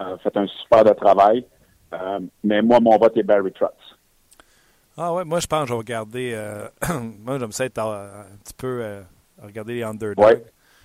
[0.00, 1.44] Euh, fait un super de travail.
[1.92, 3.72] Euh, mais moi, mon vote est Barry Trotz.
[4.96, 6.68] Ah ouais, moi je pense que je vais regarder.
[7.20, 9.02] moi j'aime ça être un petit peu
[9.42, 10.42] regarder les underdogs.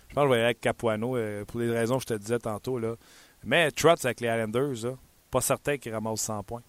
[0.10, 2.40] Je pense que je vais aller avec Capuano pour les raisons que je te disais
[2.40, 2.80] tantôt.
[2.80, 2.96] Là.
[3.44, 4.96] Mais Trotz avec les Islanders,
[5.32, 6.64] pas certain qu'il ramasse 100 points.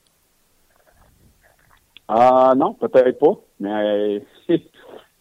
[2.09, 3.35] Ah non, peut-être pas.
[3.61, 4.23] Mais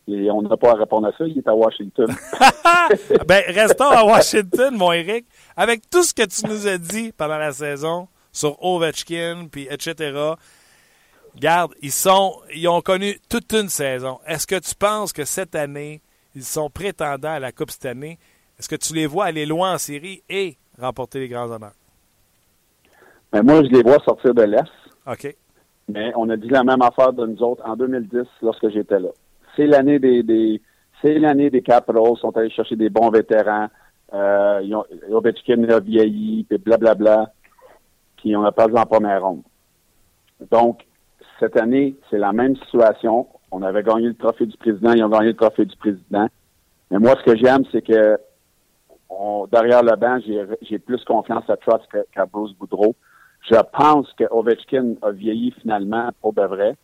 [0.08, 1.26] on n'a pas à répondre à ça.
[1.26, 2.08] Il est à Washington.
[3.28, 5.26] ben, restons à Washington, mon Eric.
[5.56, 10.34] Avec tout ce que tu nous as dit pendant la saison sur Ovechkin, puis etc.
[11.40, 14.20] Garde, ils sont, ils ont connu toute une saison.
[14.26, 16.02] Est-ce que tu penses que cette année,
[16.36, 18.18] ils sont prétendants à la Coupe cette année?
[18.58, 21.76] Est-ce que tu les vois aller loin en série et remporter les grands honneurs?
[23.32, 24.72] Ben, moi, je les vois sortir de l'Est.
[25.06, 25.36] OK.
[25.90, 29.10] Mais on a dit la même affaire de nous autres en 2010 lorsque j'étais là.
[29.56, 30.62] C'est l'année des, des
[31.02, 32.02] c'est l'année des Capitals.
[32.16, 33.68] Ils sont allés chercher des bons vétérans.
[34.14, 37.32] Euh, ils ont, Ovechkin a vieilli, puis blablabla.
[38.18, 39.44] Puis on a pas en première ronde.
[40.52, 40.84] Donc,
[41.40, 43.28] cette année, c'est la même situation.
[43.52, 46.28] On avait gagné le trophée du président, ils ont gagné le trophée du président.
[46.92, 48.18] Mais moi, ce que j'aime, c'est que
[49.52, 50.20] derrière le banc,
[50.62, 52.96] j'ai plus confiance à Trotz qu'à Bruce Boudreau.
[53.50, 56.76] Je pense que Ovechkin a vieilli finalement pour de vrai.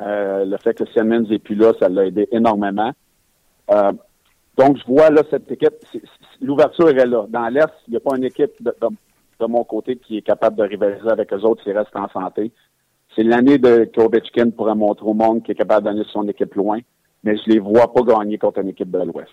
[0.00, 2.92] Euh, le fait que Siemens n'est plus là, ça l'a aidé énormément.
[3.70, 3.92] Euh,
[4.56, 5.74] donc, je vois là cette équipe,
[6.40, 7.26] l'ouverture est là.
[7.28, 10.62] Dans l'Est, il n'y a pas une équipe de, mon côté qui est capable de
[10.62, 12.52] rivaliser avec eux autres s'ils restent en santé.
[13.14, 16.80] C'est l'année de Ovechkin pourrait montrer au monde qu'il est capable d'amener son équipe loin,
[17.22, 19.30] mais je les vois pas gagner contre une équipe de l'Ouest.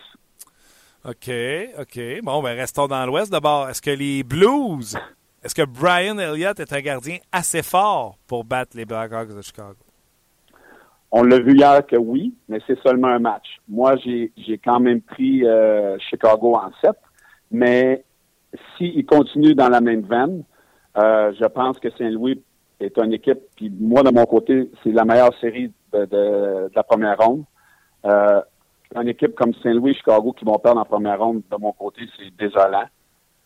[1.04, 1.32] OK,
[1.80, 2.00] OK.
[2.24, 3.70] Bon, ben restons dans l'Ouest d'abord.
[3.70, 4.96] Est-ce que les Blues,
[5.44, 9.78] est-ce que Brian Elliott est un gardien assez fort pour battre les Blackhawks de Chicago?
[11.12, 13.60] On l'a vu hier que oui, mais c'est seulement un match.
[13.68, 14.32] Moi, j'ai
[14.64, 16.92] quand même pris euh, Chicago en 7,
[17.50, 18.06] mais
[18.78, 20.44] s'il continue dans la même veine,
[20.98, 22.42] euh, je pense que Saint-Louis
[22.86, 27.18] est une équipe, puis moi, de mon côté, c'est la meilleure série de, la première
[27.18, 27.44] ronde.
[28.06, 28.42] Euh,
[28.96, 32.36] une équipe comme Saint-Louis, Chicago qui vont perdre en première ronde, de mon côté, c'est
[32.38, 32.86] désolant.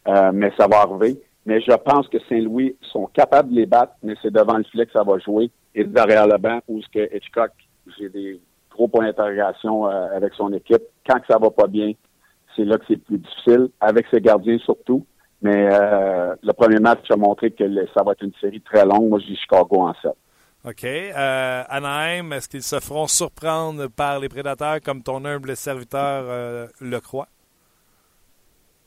[0.08, 1.20] Euh, mais ça va arriver.
[1.46, 4.86] Mais je pense que Saint-Louis sont capables de les battre, mais c'est devant le filet
[4.86, 5.52] que ça va jouer.
[5.76, 7.52] Et derrière le banc, où ce que Hitchcock,
[7.98, 8.40] j'ai des
[8.72, 10.82] gros points d'interrogation euh, avec son équipe.
[11.08, 11.92] Quand que ça va pas bien,
[12.56, 15.06] c'est là que c'est plus difficile, avec ses gardiens surtout.
[15.46, 19.10] Mais euh, le premier match a montré que ça va être une série très longue.
[19.10, 20.12] Moi, je dis Chicago en 7.
[20.68, 20.84] OK.
[20.84, 26.66] Euh, Anaheim, est-ce qu'ils se feront surprendre par les prédateurs comme ton humble serviteur euh,
[26.82, 27.28] le croit?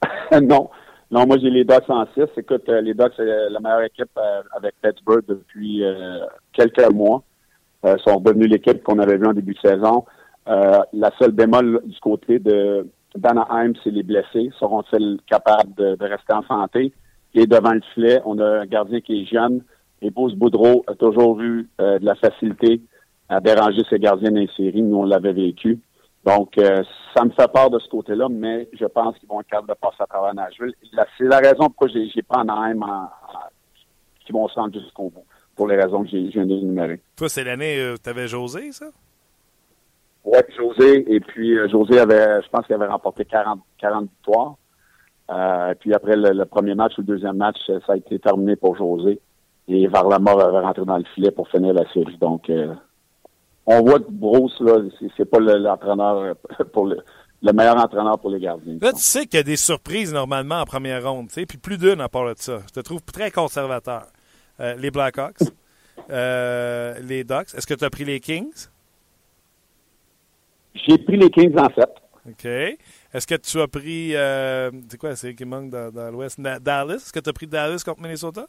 [0.43, 0.69] non.
[1.13, 2.25] Non, moi j'ai les Ducks en 6.
[2.37, 4.19] Écoute, les Ducks, c'est la meilleure équipe
[4.57, 5.83] avec Pittsburgh depuis
[6.53, 7.23] quelques mois.
[7.83, 10.05] Ils sont devenus l'équipe qu'on avait vue en début de saison.
[10.47, 12.87] la seule bémol du côté de
[13.21, 14.51] d'Anaheim, c'est les blessés.
[14.59, 16.93] Seront-ils capables de, rester en santé?
[17.35, 18.21] est devant le filet.
[18.25, 19.63] On a un gardien qui est jeune.
[20.01, 22.81] Et Boudreau a toujours eu de la facilité
[23.29, 24.83] à déranger ses gardiens dans les séries.
[24.83, 25.79] Nous, on l'avait vécu.
[26.25, 29.69] Donc, ça me fait peur de ce côté-là, mais je pense qu'ils vont être capables
[29.69, 30.75] de passer à travers Nashville.
[31.17, 33.09] C'est la raison pourquoi j'ai pas en en, en,
[34.25, 35.25] qui vont se rendre jusqu'au bout,
[35.57, 37.01] pour les raisons que j'ai viens d'énumérer.
[37.17, 38.87] Toi, c'est l'année où tu avais José, ça?
[40.31, 41.05] Oui, José.
[41.15, 44.57] Et puis, José avait, je pense qu'il avait remporté 40, 40 victoires.
[45.31, 48.77] Euh, puis après le, premier match ou le deuxième match, ça a été terminé pour
[48.77, 49.21] José.
[49.69, 52.17] Et Varlamov avait rentré dans le filet pour finir la série.
[52.19, 52.75] Donc, euh,
[53.67, 54.79] on voit que Bruce, là,
[55.17, 56.35] c'est pas l'entraîneur
[56.73, 56.99] pour le,
[57.43, 58.79] le meilleur entraîneur pour les gardiens.
[58.81, 61.59] Là, tu sais qu'il y a des surprises normalement en première ronde, tu sais, puis
[61.59, 62.61] plus d'une à part de ça.
[62.67, 64.07] Je te trouve très conservateur.
[64.61, 65.41] Euh, les Blackhawks,
[66.09, 67.55] les Ducks.
[67.55, 68.69] Est-ce que tu as pris les Kings?
[70.87, 71.89] J'ai pris les Kings en 7.
[72.29, 72.45] OK.
[72.45, 74.15] Est-ce que tu as pris.
[74.15, 76.41] Euh, c'est quoi, c'est qui manque dans, dans l'Ouest?
[76.41, 76.97] Dallas?
[76.97, 78.47] Est-ce que tu as pris Dallas contre Minnesota?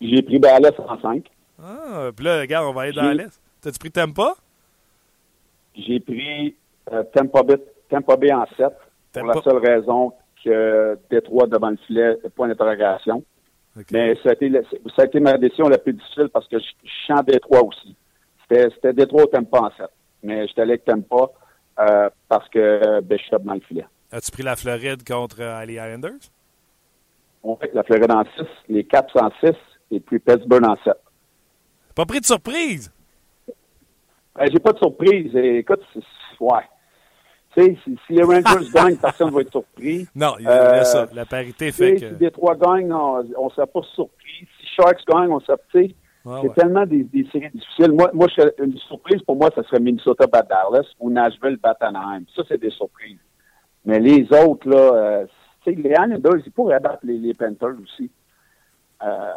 [0.00, 1.26] J'ai pris Dallas en 5.
[1.62, 3.40] Ah, puis là, regarde, on va aller dans l'Est.
[3.60, 4.34] T'as-tu pris Tampa?
[5.76, 6.54] J'ai pris
[6.92, 7.56] euh, Tampa, Bay,
[7.88, 8.68] Tampa Bay en 7
[9.12, 10.12] pour la seule raison
[10.44, 13.22] que Détroit devant le filet, point d'interrogation.
[13.76, 13.86] Okay.
[13.92, 14.52] Mais ça a, été,
[14.94, 17.64] ça a été ma décision la plus difficile parce que je, je suis en Détroit
[17.64, 17.96] aussi.
[18.48, 19.86] C'était Détroit ou Tampa en 7.
[20.22, 21.30] Mais j'étais allé avec Tampa.
[21.78, 23.86] Euh, parce que je suis dans le filet.
[24.12, 26.30] As-tu pris la Floride contre euh, les Islanders?
[27.42, 29.50] On fait la Floride en 6, les Caps en 6
[29.90, 30.94] et puis Pittsburgh en 7.
[31.94, 32.92] Pas pris de surprise?
[34.36, 35.34] Ben, j'ai pas de surprise.
[35.34, 35.82] Écoute,
[36.40, 36.62] ouais.
[37.56, 40.06] Si, si, les Rangers gagnent, personne ne va être surpris.
[40.14, 41.08] Non, il y a euh, ça.
[41.12, 42.08] La parité fait que...
[42.08, 44.48] Si Détroit gagne, on ne sera pas surpris.
[44.60, 45.56] Si Sharks gagnent, on sera...
[46.26, 47.92] Ah c'est tellement des, des, séries difficiles.
[47.92, 52.24] Moi, moi une surprise pour moi, ça serait Minnesota bat Dallas ou Nashville bat Anaheim.
[52.34, 53.18] Ça, c'est des surprises.
[53.84, 55.26] Mais les autres, là, euh,
[55.62, 58.10] tu sais, les Islanders, ils pourraient battre les, les Panthers aussi.
[59.02, 59.32] Euh,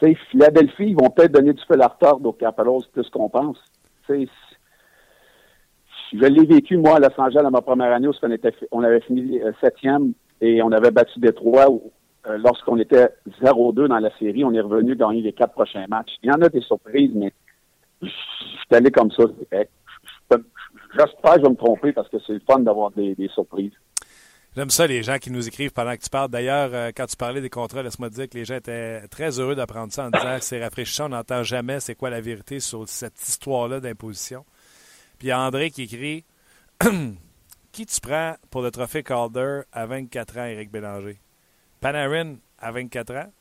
[0.00, 3.28] tu sais, Philadelphie, ils vont peut-être donner du feu à retard au Capitals plus qu'on
[3.28, 3.58] pense.
[4.06, 4.32] Tu sais,
[6.14, 8.82] je l'ai vécu, moi, à Los Angeles, à ma première année, où on, était, on
[8.82, 11.68] avait fini euh, septième et on avait battu Détroit
[12.28, 13.08] euh, lorsqu'on était
[13.42, 16.10] 0-2 dans la série, on est revenu gagner les quatre prochains matchs.
[16.22, 17.32] Il y en a des surprises, mais
[18.02, 19.24] je suis allé comme ça.
[20.94, 23.72] J'espère que je vais me tromper parce que c'est le fun d'avoir des, surprises.
[24.56, 26.30] J'aime ça, les gens qui nous écrivent pendant que tu parles.
[26.30, 29.54] D'ailleurs, euh, quand tu parlais des contrats, laisse-moi dire que les gens étaient très heureux
[29.54, 31.06] d'apprendre ça en disant c'est rafraîchissant.
[31.06, 34.44] On n'entend jamais c'est quoi la vérité sur cette histoire-là d'imposition.
[35.18, 36.24] Puis il y a André qui écrit
[37.72, 41.20] Qui tu prends pour le trophée Calder à 24 ans, Éric Bélanger?
[41.80, 43.32] Panarin à 24 ans,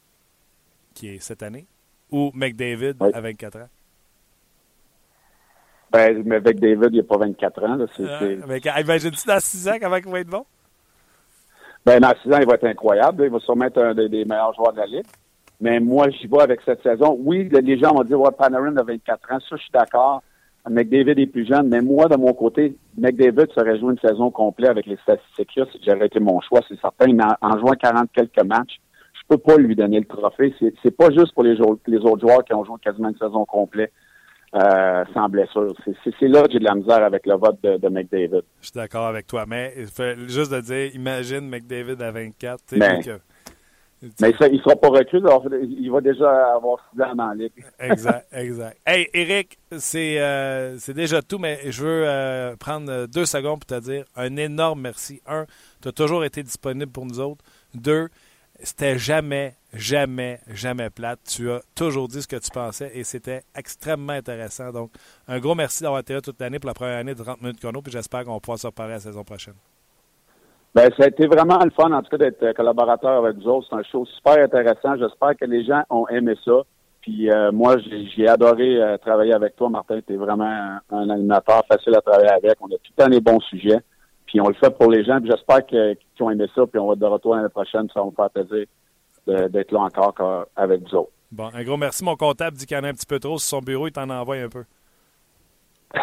[0.94, 1.66] qui est cette année,
[2.12, 3.70] ou McDavid à 24 ans?
[5.92, 7.76] Ben, mais McDavid, il n'a pas 24 ans.
[7.76, 10.46] Là, ah, Imagine-tu dans 6 ans comment il va être bon?
[11.86, 13.24] Ben, dans 6 ans, il va être incroyable.
[13.24, 15.06] Il va sûrement être un des, meilleurs joueurs de la Ligue.
[15.62, 17.18] Mais moi, j'y vais avec cette saison.
[17.20, 19.40] Oui, les gens vont dire, ouais, Panarin a 24 ans.
[19.40, 20.22] Ça, je suis d'accord.
[20.70, 24.70] McDavid est plus jeune, mais moi, de mon côté, McDavid serait joué une saison complète
[24.70, 27.11] avec les statistiques-là si j'avais été mon choix, c'est certain.
[27.13, 28.80] Mais en, jouant 40 quelques matchs,
[29.13, 30.53] je peux pas lui donner le trophée.
[30.84, 31.55] C'est pas juste pour les,
[31.88, 33.91] les, autres joueurs qui ont joué quasiment une saison complète
[34.55, 35.74] euh, sans blessure.
[36.03, 38.43] C'est là que j'ai de la misère avec le vote de, McDavid.
[38.61, 39.74] Je suis d'accord avec toi, mais
[40.28, 43.20] juste de dire, imagine McDavid à 24, tu sais,
[44.02, 45.28] mais ça, il ne sera pas recul,
[45.64, 47.52] il va déjà avoir six ans ligue.
[47.80, 48.78] exact, exact.
[48.86, 53.80] Hey, Eric, c'est euh, déjà tout, mais je veux euh, prendre deux secondes pour te
[53.84, 55.22] dire un énorme merci.
[55.26, 55.45] Un,
[55.82, 57.43] tu as toujours été disponible pour nous autres.
[57.74, 58.10] Deux,
[58.62, 61.20] c'était jamais, jamais, jamais plate.
[61.28, 64.72] Tu as toujours dit ce que tu pensais et c'était extrêmement intéressant.
[64.72, 64.91] Donc,
[65.28, 67.60] un gros merci d'avoir été là toute l'année pour la première année de 30 minutes
[67.60, 69.56] chrono, puis j'espère qu'on pourra se reparler la saison prochaine.
[70.78, 73.48] Ben, ça a été vraiment le fun, en tout cas, d'être euh, collaborateur avec vous
[73.48, 73.66] autres.
[73.68, 74.96] C'est un show super intéressant.
[74.96, 76.62] J'espère que les gens ont aimé ça.
[77.02, 77.78] Puis euh, moi,
[78.16, 80.00] j'ai adoré euh, travailler avec toi, Martin.
[80.06, 82.58] Tu es vraiment un, animateur facile à travailler avec.
[82.62, 83.80] On a tout le temps les bons sujets.
[84.28, 85.20] Puis on le fait pour les gens.
[85.20, 86.68] Puis j'espère qu'ils ont aimé ça.
[86.68, 87.88] Puis on va être de retour l'année prochaine.
[87.92, 88.68] Ça va me faire plaisir
[89.50, 91.12] d'être là encore avec vous autres.
[91.32, 92.04] Bon, un gros merci.
[92.04, 93.88] Mon comptable dit qu'il y en a un petit peu trop sur son bureau.
[93.88, 94.64] Il t'en envoie un peu.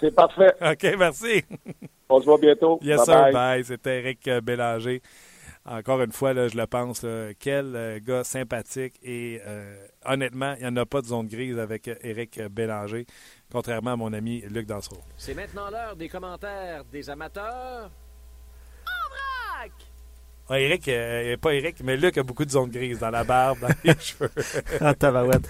[0.00, 0.52] C'est parfait.
[0.60, 1.44] OK, merci.
[2.08, 2.78] On se voit bientôt.
[2.82, 3.30] Yes, sir.
[3.32, 3.64] Bye.
[3.64, 5.02] C'était Eric euh, Bélanger.
[5.66, 7.04] Encore une fois, là, je le pense,
[7.38, 11.58] quel euh, gars sympathique et euh, honnêtement, il n'y en a pas de zone grise
[11.58, 13.04] avec Eric Bélanger,
[13.52, 14.96] contrairement à mon ami Luc Dansereau.
[15.18, 17.90] C'est maintenant l'heure des commentaires des amateurs.
[18.86, 19.72] En vrac!
[20.48, 20.90] Ah, Eric,
[21.42, 24.30] pas Eric, mais Luc a beaucoup de zones grises dans la barbe, dans les cheveux.
[24.80, 25.46] en tabarouette.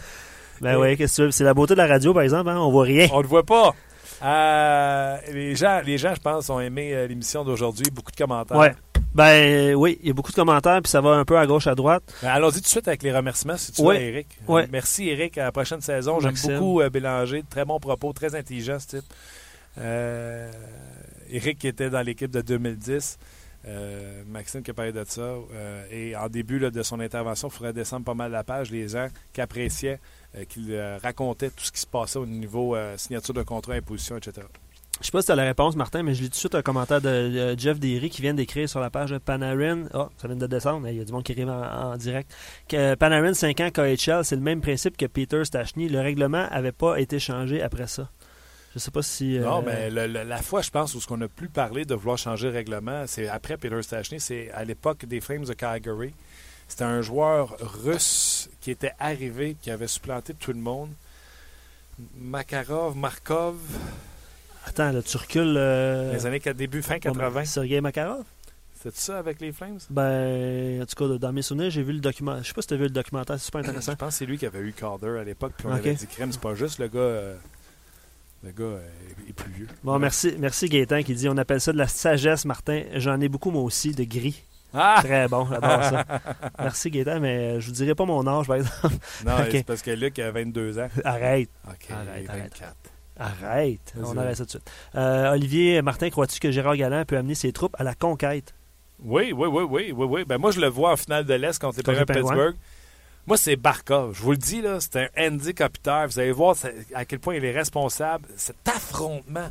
[0.60, 1.30] Ben oui, qu'est-ce que tu veux?
[1.30, 2.58] C'est la beauté de la radio, par exemple, hein?
[2.58, 3.06] on voit rien.
[3.12, 3.72] On ne voit pas.
[4.22, 7.86] Euh, les, gens, les gens, je pense, ont aimé euh, l'émission d'aujourd'hui.
[7.92, 8.56] Beaucoup de commentaires.
[8.56, 8.68] Oui.
[9.14, 11.66] Ben oui, il y a beaucoup de commentaires, puis ça va un peu à gauche,
[11.66, 12.02] à droite.
[12.22, 14.38] Ben, Allons-y tout de suite avec les remerciements, si tu veux, Eric.
[14.48, 15.38] Euh, Merci, Eric.
[15.38, 16.20] À la prochaine saison.
[16.20, 17.42] J'aime beaucoup euh, Bélanger.
[17.48, 19.12] Très bon propos, très intelligent, ce type.
[19.78, 20.50] Euh,
[21.30, 23.18] Eric qui était dans l'équipe de 2010.
[23.66, 25.34] Euh, Maxime qui a parlé de ça.
[25.90, 28.70] Et en début là, de son intervention, il faudrait descendre pas mal la page.
[28.70, 30.00] Les gens qui appréciaient,
[30.36, 33.74] euh, qui euh, racontaient tout ce qui se passait au niveau euh, signature de contrat,
[33.74, 34.46] imposition, etc.
[35.00, 36.54] Je sais pas si tu as la réponse, Martin, mais je lis tout de suite
[36.56, 39.84] un commentaire de Jeff Derry qui vient d'écrire sur la page de Panarin.
[39.94, 42.28] Ah, ça vient de descendre, il y a du monde qui arrive en, en direct.
[42.68, 45.88] Que Panarin 5 ans KHL, c'est le même principe que Peter Stachny.
[45.88, 48.10] Le règlement avait pas été changé après ça.
[48.74, 49.38] Je sais pas si.
[49.38, 51.84] euh, Non, mais le- le- la fois, je pense, où ce qu'on a plus parlé
[51.84, 55.52] de vouloir changer le règlement, c'est après Peter Stachny, c'est à l'époque des Flames de
[55.54, 56.12] Calgary.
[56.68, 60.90] C'était un joueur russe qui était arrivé, qui avait supplanté tout le monde.
[62.16, 63.56] Makarov, Markov,
[64.66, 65.54] Attends, là, tu recules.
[65.56, 67.44] euh, les années début, fin 80.
[67.46, 68.24] Sergei Makarov?
[68.80, 69.78] C'était ça avec les Flames?
[69.90, 72.42] Ben, en tout cas, dans mes souvenirs, j'ai vu le documentaire.
[72.44, 73.92] Je sais pas si tu as vu le documentaire, c'est super intéressant.
[73.92, 76.06] Je pense que c'est lui qui avait eu Calder à l'époque, puis on avait dit
[76.06, 76.98] crème, c'est pas juste le gars.
[77.00, 77.36] euh,
[78.44, 78.80] le gars euh,
[79.28, 79.66] est plus vieux.
[79.82, 82.82] Bon, merci, merci Gaétan qui dit on appelle ça de la sagesse, Martin.
[82.94, 84.44] J'en ai beaucoup, moi aussi, de gris.
[84.74, 85.00] Ah!
[85.02, 86.04] Très bon, j'adore ça.
[86.58, 88.94] Merci Gaétan, mais je vous dirai pas mon âge, par exemple.
[89.24, 90.88] Non, c'est parce que Luc a 22 ans.
[91.04, 92.60] Arrête, OK, Arrête, il est arrête.
[92.60, 92.76] 24.
[93.18, 93.94] arrête.
[94.02, 94.70] On arrête ça tout de suite.
[94.94, 98.54] Euh, Olivier Martin, crois-tu que Gérard Galland peut amener ses troupes à la conquête?
[99.00, 100.24] Oui, oui, oui, oui, oui, oui.
[100.26, 102.20] Ben moi, je le vois en finale de l'Est contre les de les Penguins.
[102.20, 102.56] Pittsburgh.
[103.26, 104.16] Moi, c'est Barkov.
[104.16, 106.06] Je vous le dis, là, c'est un Andy Kopitar.
[106.08, 106.56] Vous allez voir
[106.94, 108.26] à quel point il est responsable.
[108.36, 109.50] Cet affrontement.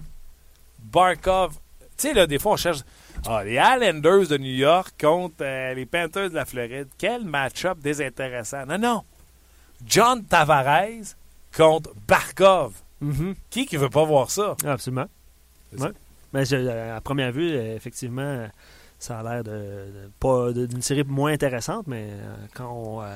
[0.80, 1.54] Barkov.
[1.96, 2.80] Tu sais, là, des fois, on cherche.
[3.26, 6.88] Ah, les Islanders de New York contre euh, les Panthers de la Floride.
[6.98, 8.66] Quel match-up désintéressant.
[8.66, 9.04] Non, non.
[9.86, 11.16] John Tavares
[11.56, 12.74] contre Barkov.
[13.50, 14.56] Qui qui veut pas voir ça?
[14.66, 15.06] Ah, Absolument.
[15.78, 15.90] Ouais.
[16.34, 18.48] Mais je- euh, à première vue, effectivement,
[18.98, 23.02] ça a l'air de, de- pas de- d'une série moins intéressante, mais euh, quand on.
[23.02, 23.16] euh,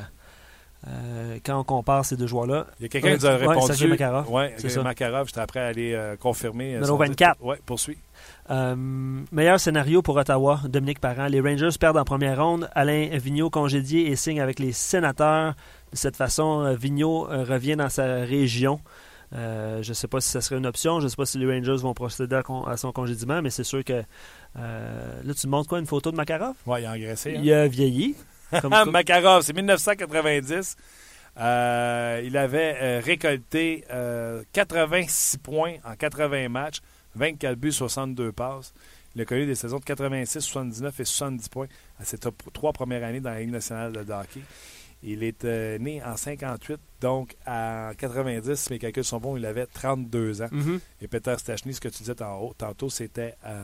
[0.87, 3.47] euh, quand on compare ces deux joueurs-là, Il y a quelqu'un qui nous a Ouais,
[3.47, 3.87] répondu.
[3.87, 4.25] Makarov.
[4.29, 4.81] Oui, C'est ça.
[4.83, 5.27] Makarov.
[5.27, 6.73] J'étais après à aller confirmer.
[6.73, 7.37] Numéro 24.
[7.41, 7.97] Oui, poursuis.
[8.51, 8.75] Euh,
[9.31, 11.27] meilleur scénario pour Ottawa, Dominique Parent.
[11.27, 12.69] Les Rangers perdent en première ronde.
[12.75, 15.53] Alain Vigneault congédié et signe avec les sénateurs.
[15.91, 18.81] De cette façon, euh, Vigneault euh, revient dans sa région.
[19.33, 20.99] Euh, je ne sais pas si ça serait une option.
[20.99, 23.49] Je ne sais pas si les Rangers vont procéder à, con- à son congédiement, mais
[23.51, 24.03] c'est sûr que.
[24.59, 26.55] euh, là, tu me montres quoi Une photo de Makarov?
[26.65, 27.37] Oui, il a engraissé.
[27.37, 27.41] hein.
[27.41, 28.15] Il a vieilli.
[28.61, 30.75] Comme- Ah, Makarov, c'est 1990.
[31.39, 36.81] Euh, il avait récolté euh, 86 points en 80 matchs,
[37.15, 38.73] 24 buts, 62 passes.
[39.15, 41.67] Il a connu des saisons de 86, 79 et 70 points
[41.99, 44.41] à ses trois premières années dans la Ligue nationale de hockey.
[45.03, 49.45] Il est euh, né en 58, donc en 90, si mes calculs sont bons, il
[49.45, 50.47] avait 32 ans.
[50.51, 50.79] Mhm.
[51.01, 53.61] Et Peter Stachny, ce que tu disais en haut, tantôt, c'était euh,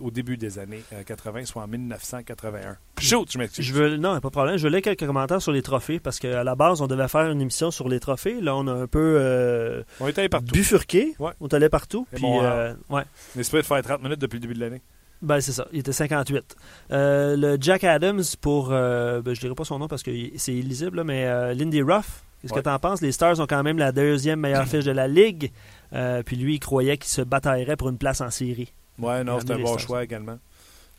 [0.00, 2.76] au début des années euh, 80, soit en 1981.
[3.00, 3.64] Shoot, je m'excuse.
[3.64, 4.56] Je veux, non, pas de problème.
[4.58, 7.40] Je lire quelques commentaires sur les trophées parce qu'à la base, on devait faire une
[7.40, 8.40] émission sur les trophées.
[8.40, 10.52] Là, on a un peu euh, On est allé partout.
[10.52, 11.14] bifurqué.
[11.18, 11.32] Ouais.
[11.40, 12.06] On est allé partout.
[12.12, 13.02] Puis, bon, euh, ouais.
[13.36, 14.82] On supposé de faire 30 minutes depuis le début de l'année.
[15.22, 15.66] Ben, c'est ça.
[15.72, 16.56] Il était 58.
[16.92, 18.70] Euh, le Jack Adams pour.
[18.72, 21.82] euh, ben, je dirais pas son nom parce que c'est illisible, là, mais euh, Lindy
[21.82, 22.22] Ruff.
[22.40, 22.60] Qu'est-ce Ouais.
[22.60, 23.02] que t'en penses?
[23.02, 25.52] Les Stars ont quand même la deuxième meilleure fiche de la Ligue.
[25.92, 28.72] Euh, puis lui, il croyait qu'il se bataillerait pour une place en série.
[28.98, 29.80] Ouais, non, c'est un bon Stars.
[29.80, 30.38] choix également.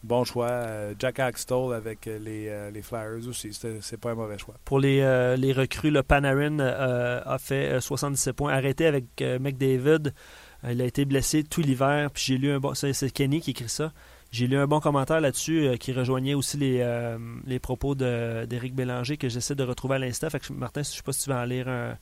[0.04, 0.66] Bon choix.
[1.00, 3.52] Jack Axtell avec les, les Flyers aussi.
[3.54, 4.54] C'est pas un mauvais choix.
[4.66, 5.00] Pour les,
[5.38, 8.54] les recrues, le Panarin a fait euh, 77 points.
[8.54, 9.06] Arrêté avec
[9.40, 10.14] McDavid.
[10.70, 12.10] Il a été blessé tout l'hiver.
[12.12, 12.74] Puis j'ai lu un bon.
[12.76, 13.92] C'est Kenny qui écrit ça.
[14.32, 18.74] J'ai lu un bon commentaire là-dessus euh, qui rejoignait aussi les, euh, les propos d'Éric
[18.74, 20.30] Bélanger que j'essaie de retrouver à l'instant.
[20.30, 21.98] Fait que, Martin, je ne sais pas si tu vas en lire un,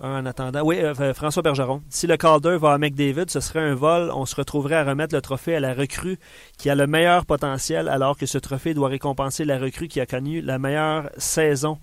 [0.00, 0.62] un en attendant.
[0.62, 1.82] Oui, euh, François Bergeron.
[1.88, 4.10] Si le Calder va à McDavid, ce serait un vol.
[4.12, 6.18] On se retrouverait à remettre le trophée à la recrue
[6.58, 10.06] qui a le meilleur potentiel, alors que ce trophée doit récompenser la recrue qui a
[10.06, 11.78] connu la meilleure saison.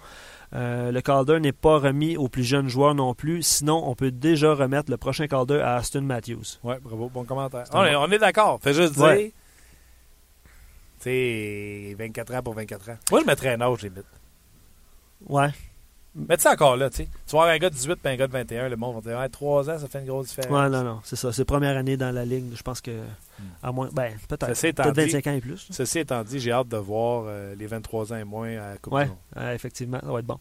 [0.56, 3.44] Euh, le Calder n'est pas remis aux plus jeunes joueurs non plus.
[3.44, 6.58] Sinon, on peut déjà remettre le prochain Calder à Aston Matthews.
[6.64, 7.66] Ouais, bravo, bon commentaire.
[7.74, 8.60] On est, d'accord.
[8.62, 9.04] Fais juste dire.
[9.04, 9.34] Ouais.
[11.00, 12.98] Tu sais, 24 ans pour 24 ans.
[13.12, 14.04] Moi, je mettrais un âge limite.
[15.28, 15.50] Ouais.
[16.16, 17.04] Mais tu sais, encore là, tu sais.
[17.28, 19.10] Tu vas avoir un gars de 18 et un gars de 21, le monde va
[19.12, 20.52] dire, ouais, 3 ans, ça fait une grosse différence.
[20.52, 21.32] Ouais, non, non, c'est ça.
[21.32, 22.52] C'est première année dans la ligue.
[22.56, 22.92] Je pense que,
[23.62, 24.48] à moins, ben, peut-être.
[24.48, 25.68] Peut-être dit- 25 ans et plus.
[25.70, 28.94] Ceci étant dit, j'ai hâte de voir euh, les 23 ans et moins à Coupe
[28.94, 30.40] Ouais, euh, effectivement, ça va être bon.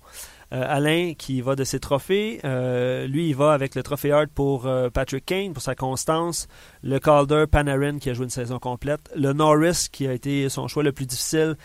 [0.52, 4.28] Euh, Alain qui va de ses trophées, euh, lui il va avec le trophée Hart
[4.34, 6.48] pour euh, Patrick Kane pour sa constance,
[6.82, 10.66] le Calder Panarin qui a joué une saison complète, le Norris qui a été son
[10.66, 11.56] choix le plus difficile,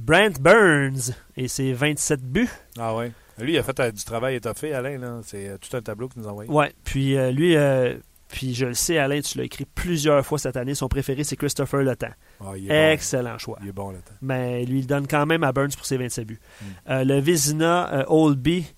[0.00, 2.48] Brent Burns et ses 27 buts.
[2.78, 3.12] Ah ouais.
[3.38, 4.98] Lui, il a fait du travail étoffé, Alain.
[4.98, 5.20] là.
[5.24, 6.50] C'est tout un tableau qu'il nous a envoyé.
[6.50, 7.96] Ouais, puis euh, lui euh,
[8.32, 10.74] Puis je le sais, Alain, tu l'as écrit plusieurs fois cette année.
[10.74, 11.94] Son préféré, c'est Christopher Le.
[12.00, 12.06] Ah,
[12.40, 12.56] bon.
[12.70, 13.58] Excellent choix.
[13.62, 14.14] Il est bon le temps.
[14.22, 16.40] Mais lui, il donne quand même à Burns pour ses 27 buts.
[16.40, 16.66] Mm.
[16.88, 18.74] Euh, le Vézina euh, Oldby, tu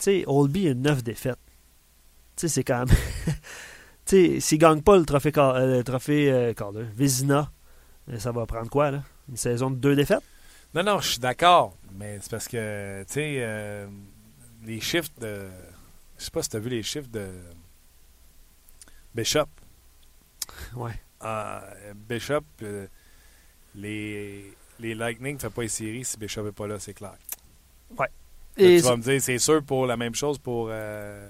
[0.00, 1.38] sais, Oldby a 9 défaites.
[2.34, 2.88] Tu sais, c'est quand même.
[4.04, 7.52] tu sais, s'il ne gagne pas le trophée, euh, le trophée euh, Calder, Vézina,
[8.10, 9.04] euh, ça va prendre quoi, là?
[9.28, 10.24] Une saison de deux défaites?
[10.74, 11.76] Non, non, je suis d'accord.
[11.94, 13.86] Mais c'est parce que, tu sais,
[14.64, 15.46] les chiffres de.
[16.18, 17.28] Je sais pas si tu as vu les chiffres de
[19.14, 19.46] Bishop.
[20.76, 20.92] Ouais.
[21.20, 22.86] Ah, Bishop, euh,
[23.74, 27.14] les, les Lightning ne font pas les séries si Bishop n'est pas là, c'est clair.
[28.58, 31.26] Et tu vas me dire, c'est sûr pour la même chose pour euh,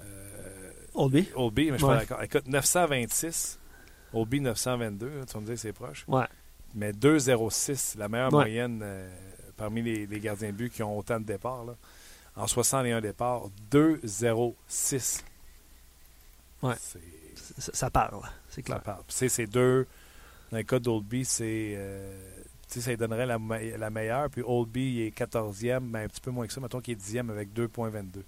[0.00, 1.94] euh, Oldby Oldby, mais je suis Ouais.
[1.94, 2.22] pas d'accord.
[2.22, 3.58] Écoute, 926,
[4.14, 6.04] Oldby 922, hein, tu vas me dire c'est proche.
[6.08, 6.24] Ouais.
[6.74, 8.44] Mais 2,06, la meilleure Ouais.
[8.44, 9.06] moyenne euh,
[9.58, 11.64] parmi les, les gardiens de but qui ont autant de départs.
[11.66, 11.74] là.
[12.36, 15.22] En 61 départs, 2,06.
[16.68, 16.74] Ouais.
[17.58, 18.82] Ça, ça parle, c'est ça clair.
[18.82, 19.02] parle.
[19.08, 19.86] Tu sais, c'est deux.
[20.50, 21.74] Dans le cas d'Oldby, c'est.
[21.76, 22.16] euh,
[22.68, 24.30] tu sais, ça lui donnerait la, me- la meilleure.
[24.30, 26.60] Puis Oldby, il est 14e, mais un petit peu moins que ça.
[26.60, 28.22] Mettons qu'il est 10e avec 2,22.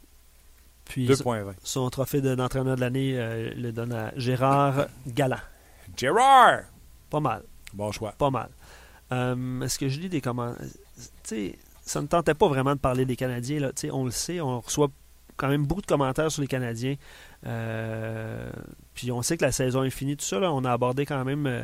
[0.84, 1.55] Puis 2,20.
[1.64, 5.41] son trophée de- d'entraîneur de l'année euh, le donne à Gérard Galland.
[5.97, 6.61] Gérard!
[7.11, 7.43] Pas mal.
[7.72, 8.12] Bon choix.
[8.12, 8.51] Pas mal.
[9.12, 10.64] Euh, Est-ce que je lis des commentaires?
[11.82, 13.61] Ça ne tentait pas vraiment de parler des Canadiens.
[13.61, 13.68] Là.
[13.72, 14.89] Tu sais, On le sait, on reçoit
[15.37, 16.97] quand même beaucoup de commentaires sur les Canadiens.
[17.47, 18.51] Euh,
[18.95, 20.41] puis on sait que la saison est finie, tout ça.
[20.41, 20.53] là.
[20.53, 21.62] on a abordé quand même euh,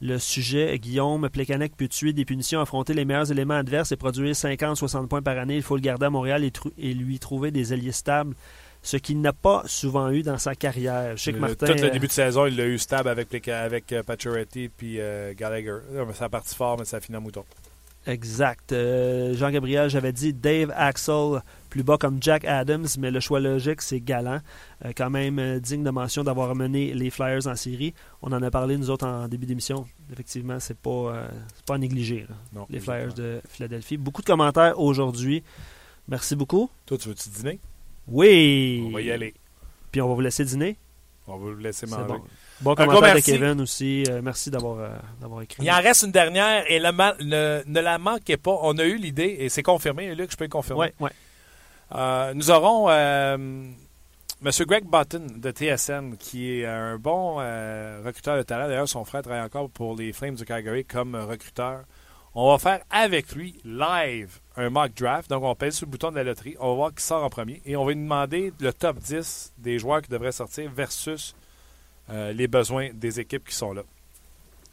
[0.00, 0.78] le sujet.
[0.78, 5.22] Guillaume Plekanec peut tuer des punitions, affronter les meilleurs éléments adverses et produire 50-60 points
[5.22, 5.56] par année.
[5.56, 8.34] Il faut le garder à Montréal et, lui trouver des alliés stables,
[8.82, 11.16] ce qu'il n'a pas souvent eu dans sa carrière.
[11.16, 13.08] Je sais que Le- Martin, tout le euh, début de saison, il l'a eu stable
[13.08, 15.76] avec, avec euh, Pacioretty puis euh, Gallagher.
[16.14, 17.44] Ça a parti fort, mais ça a fini en mouton.
[18.06, 18.72] Exact.
[18.72, 21.40] Euh, Jean-Gabriel, j'avais dit Dave Axel,
[21.70, 24.40] plus bas comme Jack Adams, mais le choix logique, c'est Galant.
[24.84, 27.94] Euh, quand même euh, digne de mention d'avoir mené les Flyers en série.
[28.20, 29.86] On en a parlé, nous autres, en début d'émission.
[30.12, 31.28] Effectivement, c'est pas,
[31.64, 33.12] pas à négliger, là, Non, les exactement.
[33.12, 33.96] Flyers de Philadelphie.
[33.96, 35.44] Beaucoup de commentaires aujourd'hui.
[36.08, 36.68] Merci beaucoup.
[36.86, 37.60] Toi, tu veux-tu dîner?
[38.08, 38.84] Oui!
[38.88, 39.34] On va y aller.
[39.92, 40.76] Puis on va vous laisser dîner.
[41.28, 42.04] On va vous laisser manger.
[42.08, 42.22] bon.
[42.62, 43.32] Bon gros commentaire de merci.
[43.32, 44.04] Kevin aussi.
[44.08, 44.88] Euh, merci d'avoir, euh,
[45.20, 45.64] d'avoir écrit.
[45.64, 48.56] Il en reste une dernière et ne, ne la manquez pas.
[48.62, 50.14] On a eu l'idée et c'est confirmé.
[50.14, 50.80] Luc, je peux le confirmer.
[50.80, 51.10] Ouais, ouais.
[51.94, 53.74] Euh, nous aurons M.
[54.66, 57.36] Greg Button de TSN, qui est un bon
[58.04, 58.68] recruteur de talent.
[58.68, 61.82] D'ailleurs, son frère travaille encore pour les Flames du Calgary comme recruteur.
[62.34, 65.28] On va faire avec lui live un mock draft.
[65.28, 66.56] Donc, on pèse sur le bouton de la loterie.
[66.60, 67.60] On va voir qui sort en premier.
[67.66, 71.34] Et on va lui demander le top 10 des joueurs qui devraient sortir versus
[72.08, 73.82] les besoins des équipes qui sont là.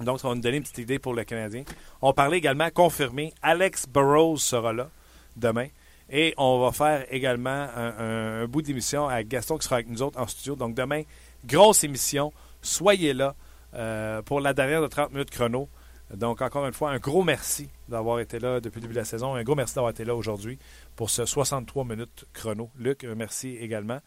[0.01, 1.63] Donc, ça va nous donner une petite idée pour le Canadien.
[2.01, 4.89] On parlait également, confirmé, Alex Burrows sera là
[5.35, 5.67] demain.
[6.09, 10.19] Et on va faire également un, bout d'émission avec Gaston qui sera avec nous autres
[10.19, 10.55] en studio.
[10.55, 11.03] Donc demain,
[11.45, 12.33] grosse émission.
[12.61, 13.35] Soyez là
[13.75, 15.69] euh, pour la dernière de 30 minutes chrono.
[16.13, 19.05] Donc encore une fois, un gros merci d'avoir été là depuis le début de la
[19.05, 19.35] saison.
[19.35, 20.57] Un gros merci d'avoir été là aujourd'hui
[20.95, 22.71] pour ce 63 minutes chrono.
[22.79, 23.99] Luc, euh, merci également.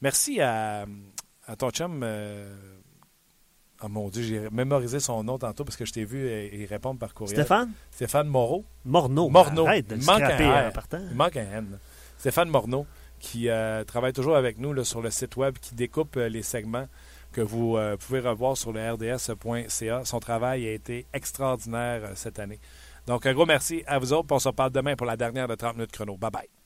[0.00, 0.86] Merci à,
[1.48, 2.02] à ton chum.
[2.04, 2.54] euh,
[3.82, 7.00] oh mon Dieu, j'ai mémorisé son nom tantôt parce que je t'ai vu y répondre
[7.00, 7.36] par courriel.
[7.36, 7.72] Stéphane?
[7.90, 8.64] Stéphane Moreau.
[8.84, 9.28] Morneau.
[9.30, 9.66] Morneau.
[9.66, 11.00] Arrête de le Il manque un partant.
[11.10, 11.78] Il manque un N.
[12.18, 12.86] Stéphane Morneau,
[13.18, 16.42] qui euh, travaille toujours avec nous là, sur le site web, qui découpe euh, les
[16.42, 16.86] segments
[17.32, 20.04] que vous pouvez revoir sur le rds.ca.
[20.04, 22.58] Son travail a été extraordinaire cette année.
[23.06, 24.28] Donc, un gros merci à vous autres.
[24.30, 26.16] On se reparle demain pour la dernière de 30 minutes chrono.
[26.16, 26.57] Bye bye.